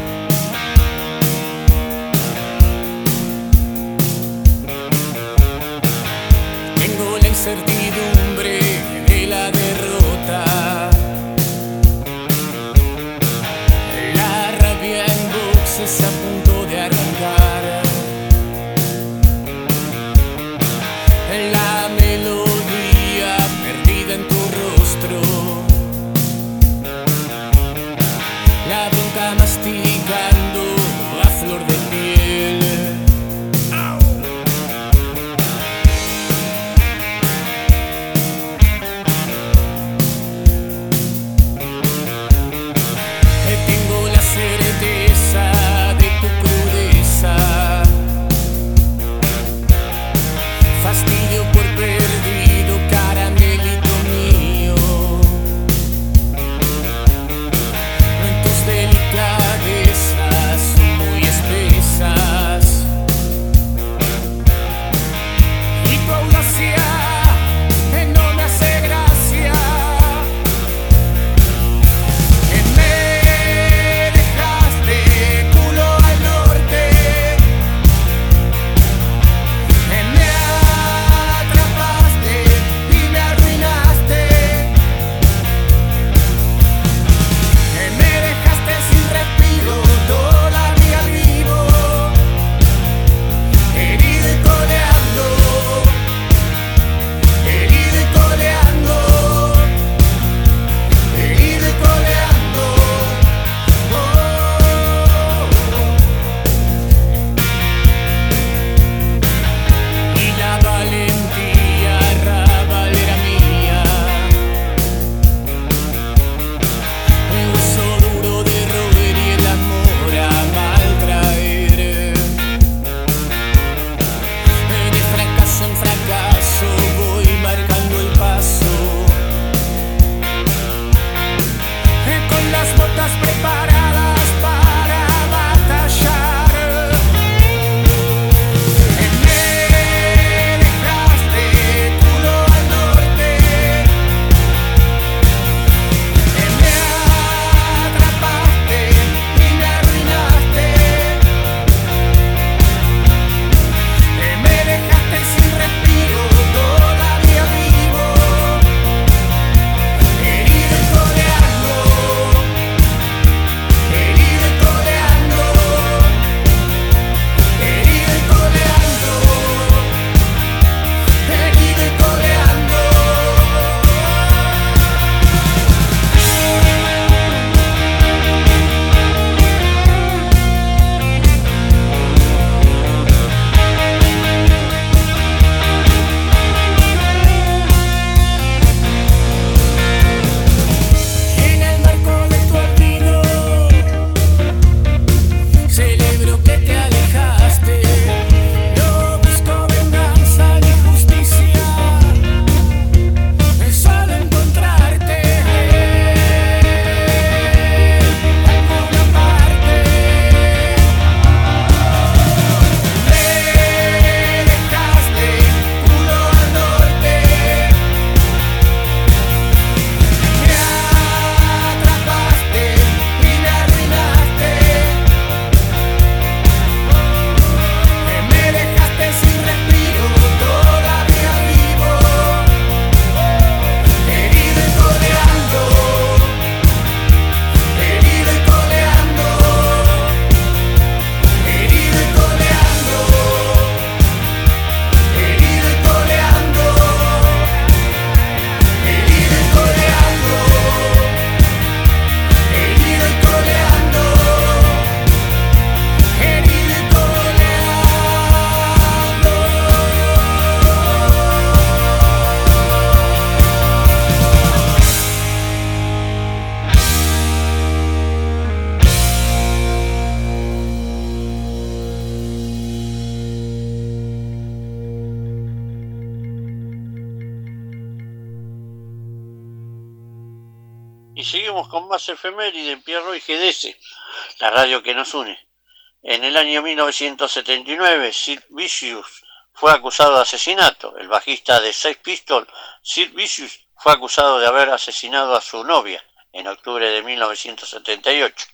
[286.41, 289.07] Año 1979, Sid Vicious
[289.53, 290.97] fue acusado de asesinato.
[290.99, 292.49] El bajista de Sex Pistols,
[292.83, 298.47] Sid Vicious, fue acusado de haber asesinado a su novia en octubre de 1978.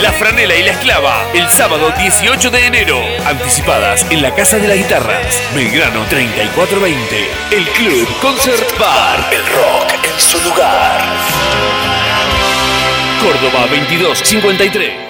[0.01, 3.01] La Franela y La Esclava el sábado 18 de enero.
[3.25, 5.41] Anticipadas en la Casa de las Guitarras.
[5.55, 7.29] Belgrano 3420.
[7.51, 9.29] El Club Concert Bar.
[9.31, 10.99] El rock en su lugar.
[13.21, 15.06] Córdoba 2253.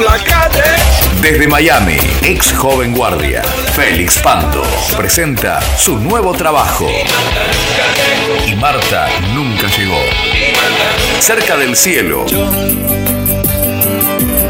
[0.00, 0.62] La Calle.
[1.20, 3.42] Desde Miami, ex joven guardia,
[3.74, 4.62] Félix Pando,
[4.96, 6.88] presenta su nuevo trabajo.
[8.46, 10.00] Y Marta nunca llegó.
[11.20, 12.24] Cerca del cielo,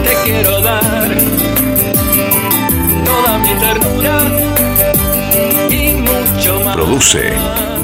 [0.05, 0.83] Te quiero dar
[3.05, 4.21] toda mi ternura
[5.71, 6.75] y mucho más.
[6.77, 7.35] produce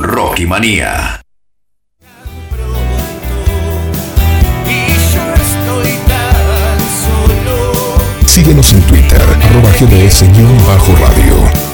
[0.00, 1.20] Rocky Manía.
[8.38, 11.67] Síguenos en Twitter, arroba GDS-radio.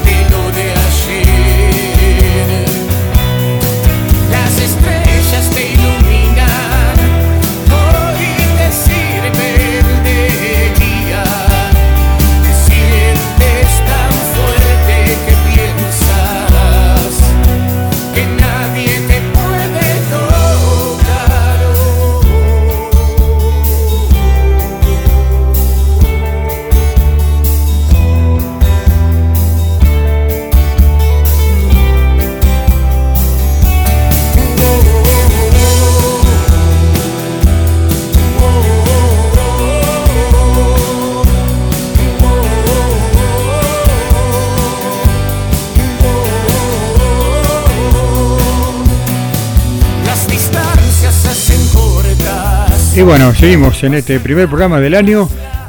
[52.96, 55.28] Y bueno, seguimos en este primer programa del año.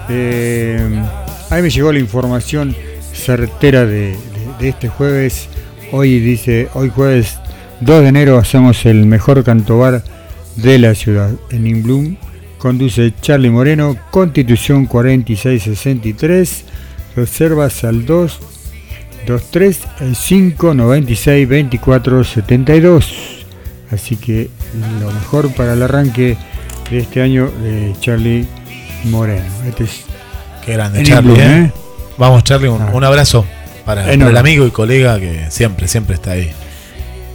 [0.10, 0.80] Eh,
[1.50, 2.76] ahí me llegó la información
[3.14, 4.18] certera de, de-
[4.60, 5.50] de este jueves.
[5.92, 7.38] Hoy dice, hoy jueves
[7.82, 10.04] 2 de enero hacemos el mejor cantobar
[10.56, 11.32] de la ciudad.
[11.50, 12.16] En Inblum
[12.60, 16.64] conduce Charlie Moreno, Constitución 4663,
[17.16, 18.40] reservas al 2
[19.28, 19.80] 23
[20.14, 23.14] 5 96 24 72.
[23.92, 24.50] Así que
[25.02, 26.38] lo mejor para el arranque
[26.90, 28.46] de este año de Charlie
[29.06, 29.46] Moreno.
[29.68, 30.02] Este es
[30.66, 31.34] Qué grande, Charlie.
[31.40, 31.64] ¿eh?
[31.66, 31.72] ¿eh?
[32.18, 33.46] Vamos, Charlie, un, un abrazo
[33.86, 36.52] para, el amigo y colega que siempre, siempre está ahí.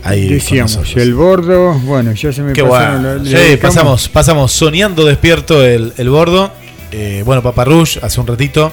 [0.02, 3.22] ahí Decíamos, el bordo, bueno, ya se me Qué pasaron bueno.
[3.24, 6.51] la- Sí, pasamos, pasamos soñando despierto el, el bordo.
[6.93, 8.72] Eh, bueno, Paparrush hace un ratito.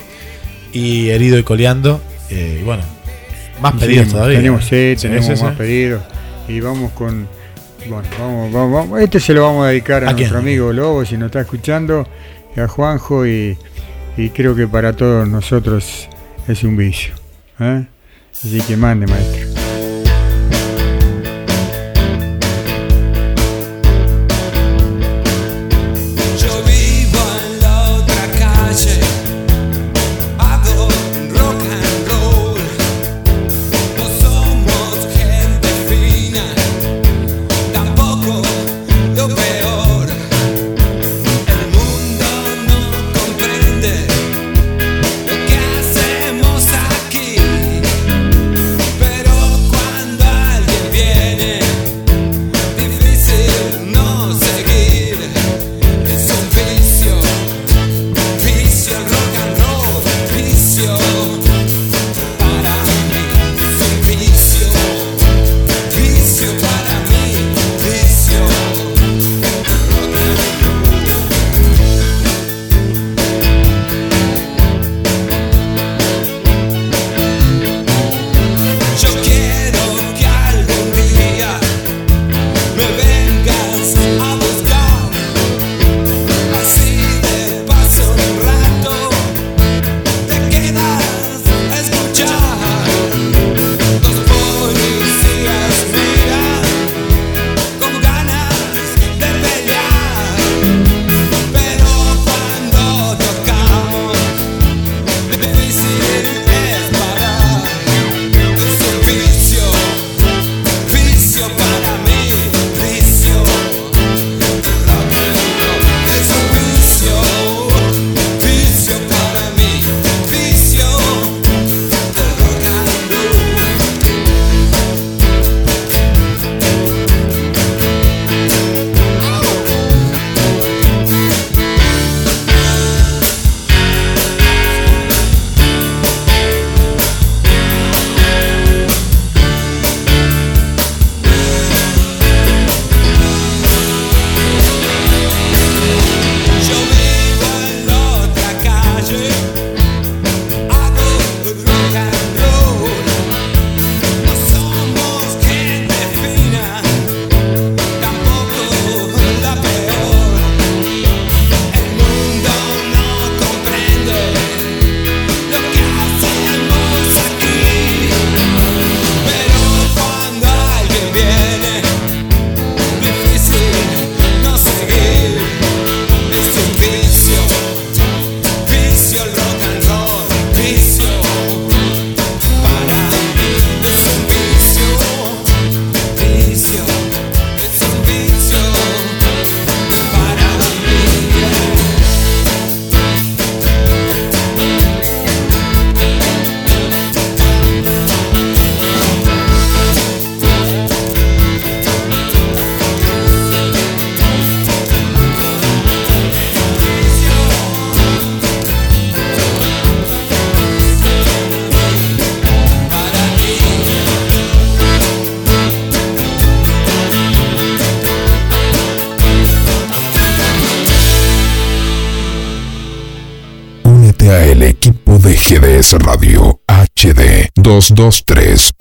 [0.73, 2.01] Y herido y coleando.
[2.29, 2.83] Eh, y bueno,
[3.61, 4.37] más Sí, pedidos todavía.
[4.37, 6.01] Tenemos, sí, tenemos más pedidos.
[6.47, 7.27] Y vamos con.
[7.89, 9.01] Bueno, vamos, vamos, vamos.
[9.01, 10.30] Este se lo vamos a dedicar a, ¿A quién?
[10.30, 12.07] nuestro amigo Lobo, si nos está escuchando,
[12.55, 13.57] y a Juanjo, y,
[14.18, 16.09] y creo que para todos nosotros
[16.47, 17.14] es un vicio.
[17.59, 17.85] ¿eh?
[18.34, 19.46] Así que mande, maestro.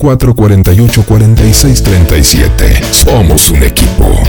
[0.06, 2.82] 223-448-4637.
[2.92, 4.22] Somos un equipo.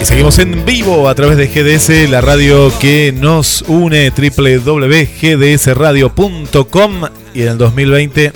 [0.00, 6.92] Y seguimos en vivo a través de GDS, la radio que nos une, www.gdsradio.com
[7.34, 8.32] y en el 2020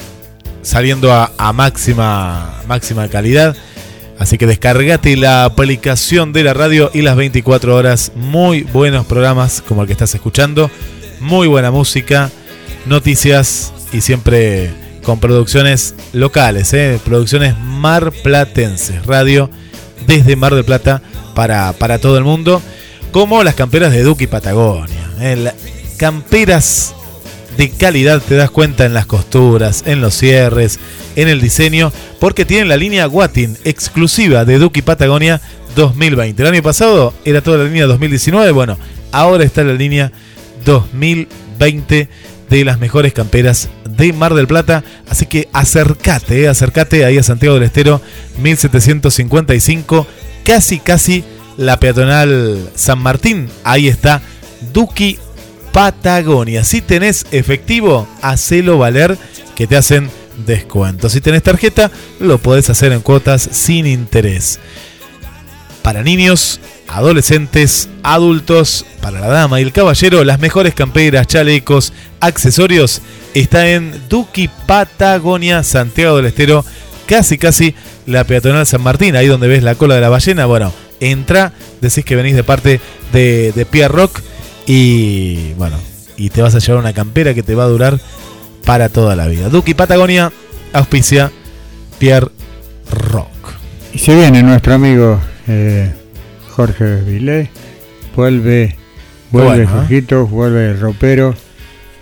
[0.62, 3.54] saliendo a, a máxima, máxima calidad.
[4.18, 8.12] Así que descargate la aplicación de la radio y las 24 horas.
[8.14, 10.70] Muy buenos programas como el que estás escuchando.
[11.20, 12.30] Muy buena música,
[12.86, 16.98] noticias y siempre con producciones locales, ¿eh?
[17.04, 19.06] producciones marplatenses.
[19.06, 19.48] Radio
[20.04, 21.00] desde Mar del Plata
[21.32, 22.60] para, para todo el mundo.
[23.12, 25.08] Como las camperas de Duque y Patagonia.
[25.20, 25.52] ¿eh?
[25.96, 26.92] Camperas
[27.56, 30.80] de calidad te das cuenta en las costuras, en los cierres,
[31.14, 35.40] en el diseño, porque tienen la línea Watin exclusiva de Duki Patagonia
[35.76, 36.42] 2020.
[36.42, 38.76] El año pasado era toda la línea 2019, bueno,
[39.12, 40.10] ahora está la línea
[40.64, 42.08] 2020
[42.48, 47.22] de las mejores camperas de Mar del Plata, así que acércate, eh, acércate ahí a
[47.22, 48.00] Santiago del Estero
[48.38, 50.06] 1755,
[50.44, 51.24] casi casi
[51.56, 54.22] la peatonal San Martín, ahí está
[54.72, 55.18] Duki
[55.72, 56.64] Patagonia.
[56.64, 59.18] Si tenés efectivo, hacelo valer
[59.54, 60.10] que te hacen
[60.46, 61.08] descuento.
[61.08, 61.90] Si tenés tarjeta,
[62.20, 64.58] lo podés hacer en cuotas sin interés.
[65.86, 66.58] Para niños,
[66.88, 73.02] adolescentes, adultos, para la dama y el caballero, las mejores camperas, chalecos, accesorios
[73.34, 76.64] está en Duki Patagonia, Santiago del Estero,
[77.06, 80.46] casi casi la peatonal San Martín, ahí donde ves la cola de la ballena.
[80.46, 82.80] Bueno, entra, decís que venís de parte
[83.12, 84.22] de, Pierre Rock
[84.66, 85.78] y bueno,
[86.16, 88.00] y te vas a llevar una campera que te va a durar
[88.64, 89.50] para toda la vida.
[89.50, 90.32] Duki Patagonia,
[90.72, 91.30] auspicia
[92.00, 92.32] Pierre
[92.90, 93.30] Rock.
[93.94, 95.92] Y se viene nuestro amigo eh,
[96.50, 97.50] Jorge Vilé,
[98.14, 98.76] vuelve,
[99.30, 100.28] vuelve Bueno, ¿eh?
[100.30, 101.34] Vuelve el ropero.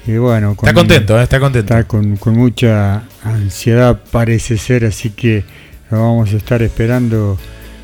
[0.06, 1.22] Y bueno, Está contento, ¿eh?
[1.22, 1.74] está contento.
[1.74, 5.44] Está con, con mucha ansiedad, parece ser, así que
[5.90, 7.38] lo vamos a estar esperando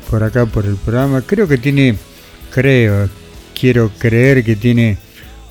[0.09, 1.21] por acá por el programa.
[1.21, 1.95] Creo que tiene,
[2.51, 3.09] creo,
[3.59, 4.97] quiero creer que tiene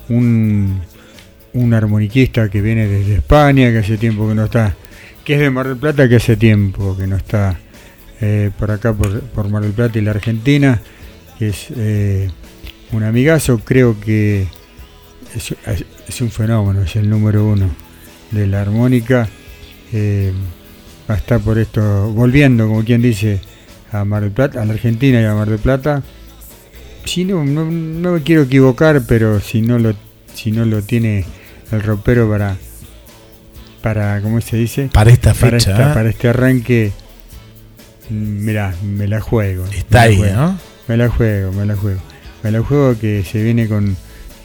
[0.07, 0.81] un,
[1.53, 4.73] un armoniquista que viene desde España, que hace tiempo que no está,
[5.25, 7.59] que es de Mar del Plata, que hace tiempo que no está
[8.21, 10.79] eh, por acá, por, por Mar del Plata y la Argentina,
[11.39, 12.29] que es eh,
[12.91, 14.47] un amigazo, creo que
[15.35, 15.55] es,
[16.07, 17.69] es un fenómeno, es el número uno
[18.31, 19.27] de la armónica.
[19.93, 20.31] eh,
[21.09, 23.41] va a estar por esto, volviendo, como quien dice,
[23.91, 26.03] a Mar del Plata, a la Argentina y a Mar del Plata.
[27.03, 29.93] Si no, no, no me quiero equivocar, pero si no lo,
[30.33, 31.25] si no lo tiene
[31.71, 32.55] el ropero para,
[33.81, 34.89] para, ¿cómo se dice?
[34.93, 35.93] Para esta Para, fecha, esta- ¿eh?
[35.93, 36.91] para este arranque,
[38.11, 39.65] mira, me la juego.
[39.65, 40.59] Está ahí, juego, ¿no?
[40.87, 41.99] Me la juego, me la juego.
[42.43, 43.95] Me la juego que se viene con,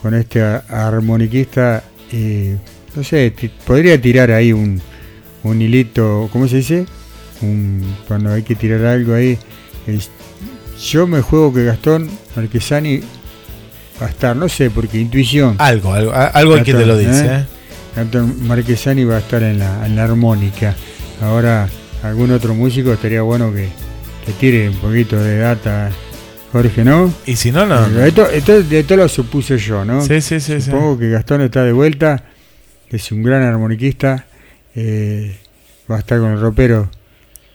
[0.02, 1.82] con este armoniquista,
[2.12, 2.56] eh,
[2.94, 3.32] no sé,
[3.66, 4.80] podría tirar ahí un,
[5.42, 6.86] un hilito, ¿cómo se dice?
[7.42, 9.38] Un, cuando hay que tirar algo ahí.
[10.90, 13.00] yo me juego que Gastón Marquesani
[14.00, 15.56] va a estar, no sé, porque intuición.
[15.58, 17.46] Algo, algo, algo hay que te lo dice, ¿eh?
[17.96, 20.74] Gastón Marquesani va a estar en la, en la armónica.
[21.22, 21.68] Ahora,
[22.08, 23.68] algún otro músico estaría bueno que,
[24.24, 25.90] que tire un poquito de data,
[26.52, 27.12] Jorge, ¿no?
[27.26, 27.86] Y si no, no.
[28.04, 30.00] Esto, esto, esto lo supuse yo, ¿no?
[30.02, 30.70] Sí, sí, sí, sí.
[30.70, 32.24] Supongo que Gastón está de vuelta,
[32.88, 34.26] es un gran armoniquista,
[34.74, 35.36] eh,
[35.90, 36.90] va a estar con el ropero.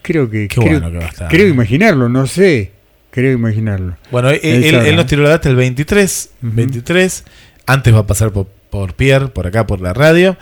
[0.02, 1.30] Creo que, Qué creo, bueno que va a estar.
[1.30, 2.72] creo imaginarlo, no sé,
[3.12, 3.98] creo imaginarlo.
[4.12, 7.24] Bueno, él, Él nos tiró la data el 23, 23.
[7.68, 10.38] Antes va a pasar por, por Pierre, por acá, por la radio.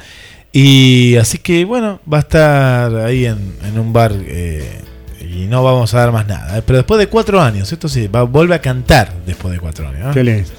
[0.52, 4.82] Y así que, bueno, va a estar ahí en, en un bar eh,
[5.22, 6.58] y no vamos a dar más nada.
[6.58, 6.64] eh.
[6.66, 10.08] Pero después de cuatro años, esto sí, va, vuelve a cantar después de cuatro años.
[10.08, 10.12] ¿no?
[10.14, 10.50] Qué lindo.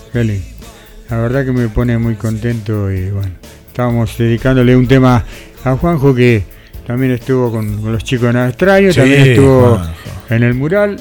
[1.08, 3.32] La verdad que me pone muy contento y bueno,
[3.66, 5.24] estábamos dedicándole un tema
[5.64, 6.44] a Juanjo que
[6.86, 9.92] también estuvo con, con los chicos de Nada Extraño, Sí, también estuvo Juanjo.
[10.30, 10.96] en el mural,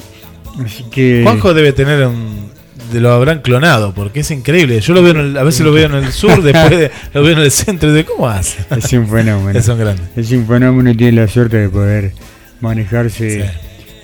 [0.64, 1.20] así que...
[1.22, 2.49] Juanjo debe tener un.
[2.92, 4.80] De lo habrán clonado, porque es increíble.
[4.80, 7.22] Yo lo veo en el- a veces lo veo en el sur, después de- lo
[7.22, 7.92] veo en el centro.
[7.92, 8.58] De, ¿Cómo hace?
[8.76, 9.58] Es un fenómeno.
[9.58, 10.02] Es un grande.
[10.16, 12.12] Es un fenómeno y tiene la suerte de poder
[12.60, 13.50] manejarse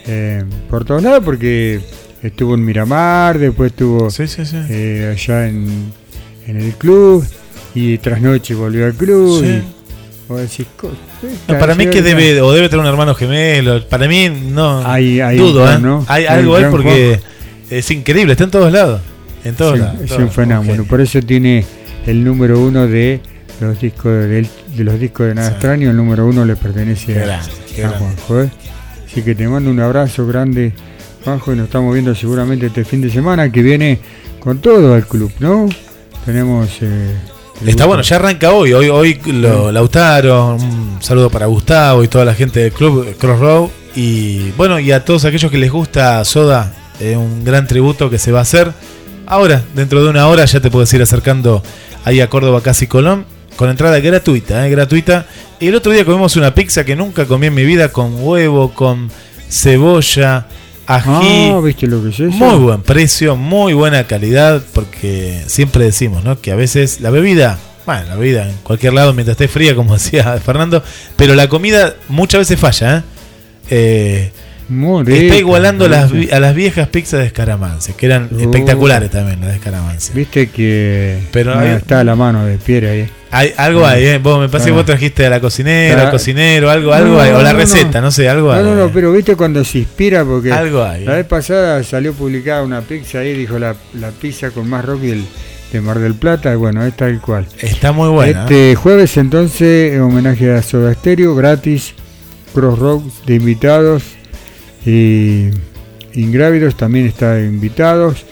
[0.06, 1.80] eh, por todos lados porque
[2.22, 4.08] estuvo en Miramar, después estuvo
[4.70, 5.92] eh, allá en,
[6.46, 7.24] en el club
[7.74, 9.44] y tras noche volvió al club.
[9.44, 9.62] Y
[10.28, 10.90] vos decís, "Co-
[11.48, 13.86] No, para mí que debe, o debe tener un hermano gemelo.
[13.88, 14.84] Para mí no.
[14.86, 15.78] Hay- hay dudo, ¿eh?
[15.80, 16.04] ¿no?
[16.08, 17.20] Hay Hay algo ahí porque
[17.70, 19.00] es increíble, está en todos lados.
[19.44, 20.00] En todos Sí, lados.
[20.02, 21.64] es todos un fenómeno, por eso tiene
[22.06, 23.20] el número uno de
[23.60, 27.20] los discos de, de los discos de Nada Extraño, el número uno le pertenece Qué
[27.20, 27.88] a, grande, a.
[27.98, 28.42] Juanjo.
[28.42, 28.50] ¿eh?
[29.06, 30.72] Así que te mando un abrazo grande,
[31.24, 33.98] Juanjo, y nos estamos viendo seguramente este fin de semana que viene
[34.40, 35.68] con todo al club, ¿no?
[36.24, 37.14] Tenemos eh,
[37.64, 38.72] Está bueno, ya arranca hoy.
[38.74, 43.68] Hoy, hoy lo, Lautaro, un saludo para Gustavo y toda la gente del club Crossroad.
[43.94, 46.70] Y bueno, y a todos aquellos que les gusta Soda,
[47.00, 48.72] eh, un gran tributo que se va a hacer.
[49.26, 51.62] Ahora, dentro de una hora, ya te puedes ir acercando
[52.04, 53.26] ahí a Córdoba Casi Colón.
[53.56, 55.26] Con entrada gratuita, eh, gratuita.
[55.58, 58.72] Y el otro día comimos una pizza que nunca comí en mi vida con huevo,
[58.74, 59.10] con
[59.48, 60.46] cebolla,
[60.86, 61.50] ají.
[61.50, 62.30] Ah, ¿viste lo que es eso?
[62.30, 66.38] Muy buen precio, muy buena calidad, porque siempre decimos, ¿no?
[66.40, 69.94] Que a veces la bebida, bueno, la bebida en cualquier lado mientras esté fría, como
[69.94, 70.82] decía Fernando,
[71.16, 73.02] pero la comida muchas veces falla, ¿eh?
[73.68, 74.32] Eh,
[74.68, 78.40] Muy está igualando las, a las viejas pizzas de escaramance, que eran Uh.
[78.40, 80.12] espectaculares también las de escaramance.
[80.12, 83.10] Viste que Pero no, hay- está a la mano de Pierre ahí.
[83.30, 84.18] Hay, algo hay, ¿eh?
[84.18, 87.30] Vos, me parece que vos trajiste a la cocinera, al cocinero, algo, algo No, hay,
[87.32, 88.64] o la no, receta, no, sé, algo No, hay.
[88.64, 91.16] no, no, pero viste cuando se inspira porque Algo hay, la eh.
[91.18, 95.24] vez pasada salió publicada una pizza ahí, dijo la, la pizza con más rock del,
[95.72, 97.46] de Mar del Plata, y bueno, es tal cual.
[97.60, 98.42] Está muy buena.
[98.44, 101.94] Este jueves entonces, en homenaje a Soda Stereo, gratis,
[102.54, 104.02] Crossroads de invitados
[104.86, 105.50] y
[106.16, 108.24] Ingrávidos también está invitados.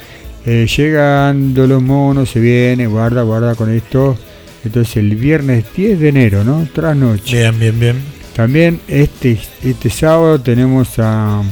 [0.47, 4.17] Eh, llegando los monos, se viene, guarda, guarda con esto.
[4.65, 6.67] Entonces el viernes 10 de enero, ¿no?
[6.75, 7.39] Tras noche.
[7.39, 7.97] Bien, bien, bien.
[8.35, 11.43] También este, este sábado tenemos a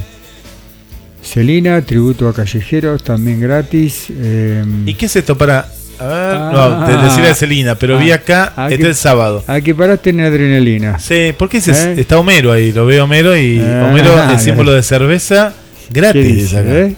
[1.21, 4.07] Celina, tributo a callejeros, también gratis.
[4.09, 5.67] eh, ¿Y qué es esto para.?
[6.03, 8.83] A ver, Ah, no, te decía de Celina, pero vi ah, acá, ah, este que-
[8.83, 9.43] es el sábado.
[9.47, 10.99] a que paraste en adrenalina.
[10.99, 11.95] Sí, ¿por qué ese- ¿Eh?
[11.97, 12.71] está Homero ahí?
[12.73, 15.53] Lo veo Homero y Ah, Homero, el símbolo de cerveza,
[15.89, 16.21] gratis.
[16.21, 16.69] ¿Qué dice dice, acá.
[16.79, 16.95] eh?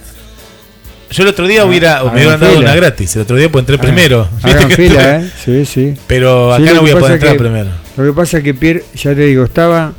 [1.08, 3.14] Yo el otro día hubiera, me hubieran dado una gratis.
[3.14, 4.28] El otro día pues entré primero.
[4.42, 5.30] Hagan fila, entré- ¿eh?
[5.44, 5.94] Sí, sí.
[6.08, 7.70] Pero acá no voy a poder entrar que- primero.
[7.96, 9.92] Lo que pasa es que Pierre, ya te digo, estaba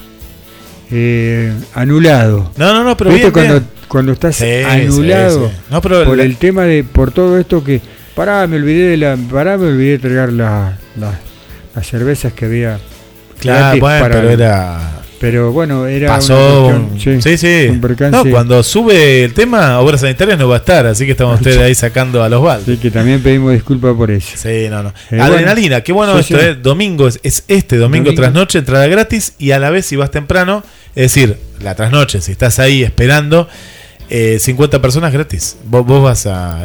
[0.92, 2.52] eh, anulado.
[2.58, 3.68] No, no, no, pero ¿Viste bien, cuando, bien.
[3.88, 5.62] cuando estás Sí, anulado sí, sí.
[5.72, 7.82] No, pero por el tema de, por todo esto que,
[8.18, 11.18] pará, me olvidé de la, pará, me olvidé de entregar la- la-
[11.74, 12.80] las cervezas que había.
[13.40, 14.92] Claro, bueno, para pero era.
[15.20, 16.68] Pero bueno, era Pasó.
[16.68, 17.68] una cuestión- sí, sí.
[17.72, 18.16] un percance.
[18.24, 21.58] No, cuando sube el tema, obras sanitarias no va a estar, así que estamos ustedes
[21.58, 22.68] ahí sacando a los baldes.
[22.70, 24.30] Así que también pedimos disculpas por eso.
[24.36, 24.94] Sí, no, no.
[25.10, 25.84] Eh, Adrenalina, bueno.
[25.84, 26.50] qué bueno Sí, esto, sí.
[26.52, 26.56] ¿eh?
[26.62, 28.22] Domingo es, es este domingo, Domingo.
[28.22, 30.64] tras noche, entrada gratis y a la vez si vas temprano,
[30.96, 33.48] es decir, la trasnoche, si estás ahí esperando,
[34.12, 35.58] eh, 50 personas gratis.
[35.66, 36.64] Vos, vos vas a.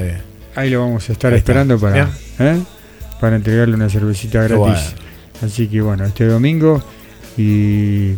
[0.54, 2.10] eh, Ahí lo vamos a estar esperando para.
[2.38, 2.58] ¿eh?
[3.20, 4.94] para entregarle una cervecita gratis.
[5.42, 6.82] Así que bueno, este domingo
[7.38, 8.14] y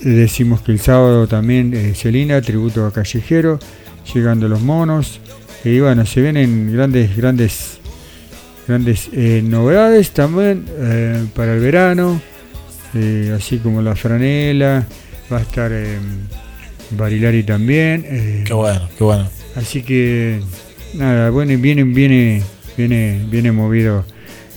[0.00, 3.58] decimos que el sábado también eh, Celina, tributo a Callejero,
[4.12, 5.20] llegando los monos.
[5.64, 7.78] Y bueno, se vienen grandes, grandes,
[8.68, 12.20] grandes eh, novedades también eh, para el verano,
[12.94, 14.86] eh, así como la franela,
[15.32, 15.98] va a estar eh,
[16.90, 18.04] Barilari también.
[18.06, 19.28] eh, Qué bueno, qué bueno.
[19.56, 20.40] Así que
[20.94, 22.42] nada, bueno, viene, viene,
[22.76, 24.04] viene, viene movido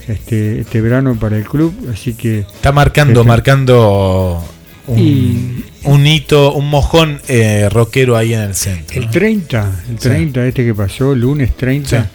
[0.07, 4.43] este, este verano para el club, así que Está marcando, marcando
[4.88, 8.99] un, Y- un hito, un mojón eh, rockero ahí en el centro.
[9.01, 10.07] el 30, el Sí.
[10.09, 12.07] 30 este que pasó, lunes 30, Sí.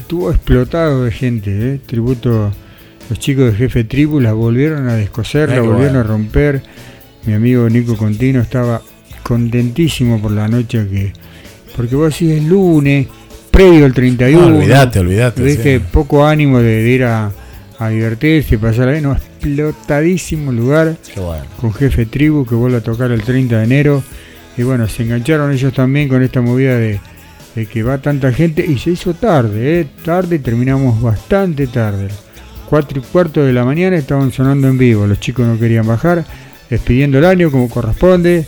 [0.00, 1.80] estuvo explotado de gente, ¿eh?
[1.84, 2.52] tributo,
[3.10, 6.00] los chicos de Jefe Tribu la volvieron a descoser, Ay, la volvieron bueno.
[6.00, 6.62] a romper,
[7.26, 8.80] mi amigo Nico Contino estaba
[9.22, 11.12] contentísimo por la noche que,
[11.76, 13.06] porque vos decís es lunes,
[13.52, 15.80] previo al 31, No, olvídate, olvídate, ves sí.
[15.92, 17.30] poco ánimo de, de ir a,
[17.78, 21.44] a divertirse, pasar bien, no, explotadísimo lugar, Qué bueno.
[21.60, 24.02] con Jefe Tribu que vuelve a tocar el 30 de enero.
[24.56, 27.00] Y bueno, se engancharon ellos también con esta movida de,
[27.54, 29.86] de que va tanta gente y se hizo tarde, ¿eh?
[30.04, 32.08] tarde y terminamos bastante tarde.
[32.68, 36.24] Cuatro y cuarto de la mañana estaban sonando en vivo, los chicos no querían bajar,
[36.70, 38.46] despidiendo el año como corresponde,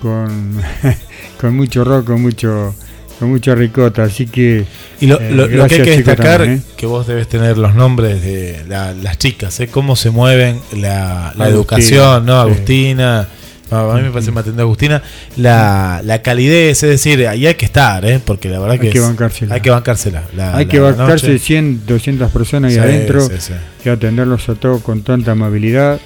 [0.00, 0.60] con,
[1.40, 2.74] con mucho rock, con mucho
[3.18, 4.64] con mucha ricota, así que
[5.00, 6.72] Y lo, eh, lo- lo que hay que destacar, también, ¿eh?
[6.76, 9.68] que vos debes tener los nombres de la- las chicas, ¿eh?
[9.68, 12.32] cómo se mueven, la, la Agustina, educación, ¿no?
[12.44, 12.50] sí.
[12.50, 13.28] Agustina,
[13.70, 15.02] a mí me parece me atendió Agustina,
[15.36, 18.20] la, la calidez, es decir, ahí hay que estar, ¿eh?
[18.24, 19.54] porque la verdad Hay que, que es- bancársela.
[19.54, 20.22] Hay que bancársela.
[20.36, 21.38] La- Hay que bancarse noche.
[21.38, 23.52] 100, 200 personas ahí Sí, adentro sí,
[23.84, 25.98] y atenderlos a todos con tanta amabilidad,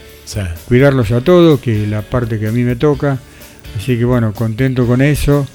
[0.68, 3.18] cuidarlos a todos, que es la parte que a mí me toca.
[3.76, 5.46] Así que bueno, contento con eso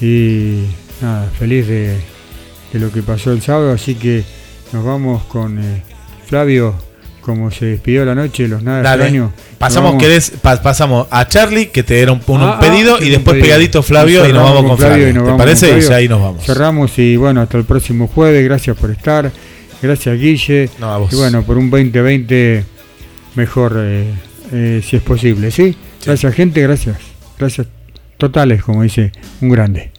[0.00, 0.64] y
[1.00, 1.96] nada, feliz de,
[2.72, 3.72] de lo que pasó el sábado.
[3.72, 4.24] Así que
[4.72, 5.82] nos vamos con eh,
[6.26, 6.74] Flavio,
[7.20, 9.04] como se despidió la noche, los nada Dale.
[9.04, 9.32] extraños.
[9.58, 12.98] Pasamos, vamos- querés- pa- pasamos a Charlie, que te era un, un Ah, ah, pedido,
[12.98, 13.46] sí, y después pedido.
[13.46, 15.06] pegadito Flavio, y nos vamos con Flavio.
[15.06, 15.66] nos ¿Te vamos parece?
[15.66, 15.88] Y Flavio.
[15.90, 16.44] ya ahí nos vamos.
[16.44, 18.44] Cerramos y bueno, hasta el próximo jueves.
[18.44, 19.30] Gracias por estar.
[19.82, 20.70] Gracias Guille.
[20.80, 21.12] No, a vos.
[21.12, 22.64] Y bueno, por un 2020
[23.36, 24.12] mejor eh,
[24.52, 25.76] eh, si es posible, ¿sí?
[26.04, 26.96] Gracias gente, gracias.
[27.38, 27.66] Gracias
[28.18, 29.92] totales, como dice un grande.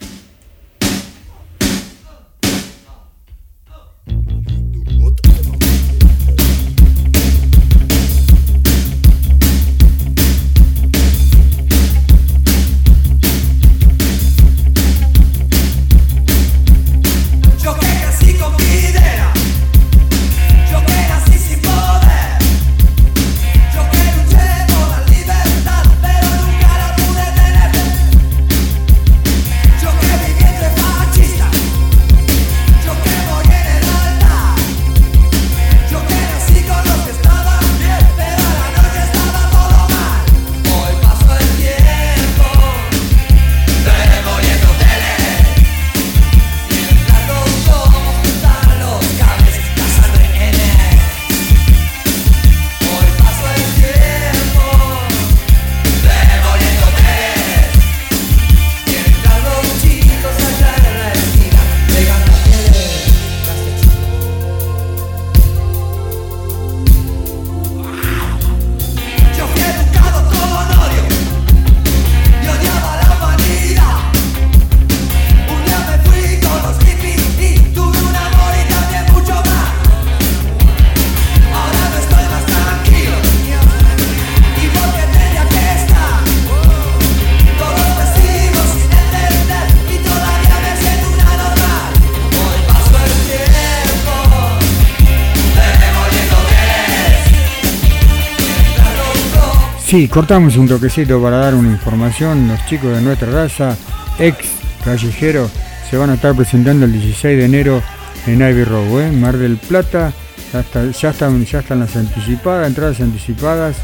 [99.89, 102.47] Sí, cortamos un toquecito para dar una información.
[102.47, 103.75] Los chicos de nuestra raza,
[104.19, 104.37] ex
[104.85, 105.49] callejero,
[105.89, 107.81] se van a estar presentando el 16 de enero
[108.27, 109.11] en Ivy Road, ¿eh?
[109.11, 110.13] Mar del Plata.
[110.53, 111.33] Ya, está- ya están,
[111.79, 113.77] las anticipadas, entradas anticipadas.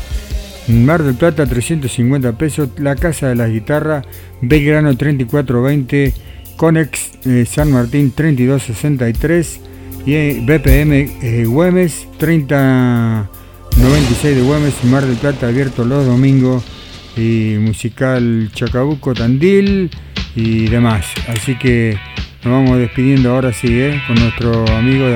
[0.68, 4.06] Mar del Plata 350 pesos, la Casa de las Guitarras,
[4.42, 6.14] Belgrano 3420,
[6.56, 9.60] Conex eh, San Martín 3263
[10.06, 12.08] y eh, BPM eh, Güemes
[13.86, 16.64] 3096 de Güemes, Mar del Plata abierto los domingos
[17.16, 19.92] y musical Chacabuco Tandil
[20.36, 21.06] y demás.
[21.28, 21.96] Así que
[22.44, 24.02] nos vamos despidiendo ahora sí, ¿eh?
[24.08, 25.14] con nuestro amigo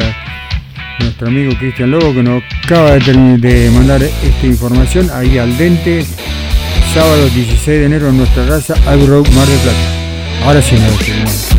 [0.99, 6.05] nuestro amigo Cristian Lobo que nos acaba de, mandar esta información ahí al dente.
[6.93, 10.45] Sábado 16 de enero en nuestra raza, Road, Mar del Plata.
[10.45, 11.49] Ahora sí nos despedimos.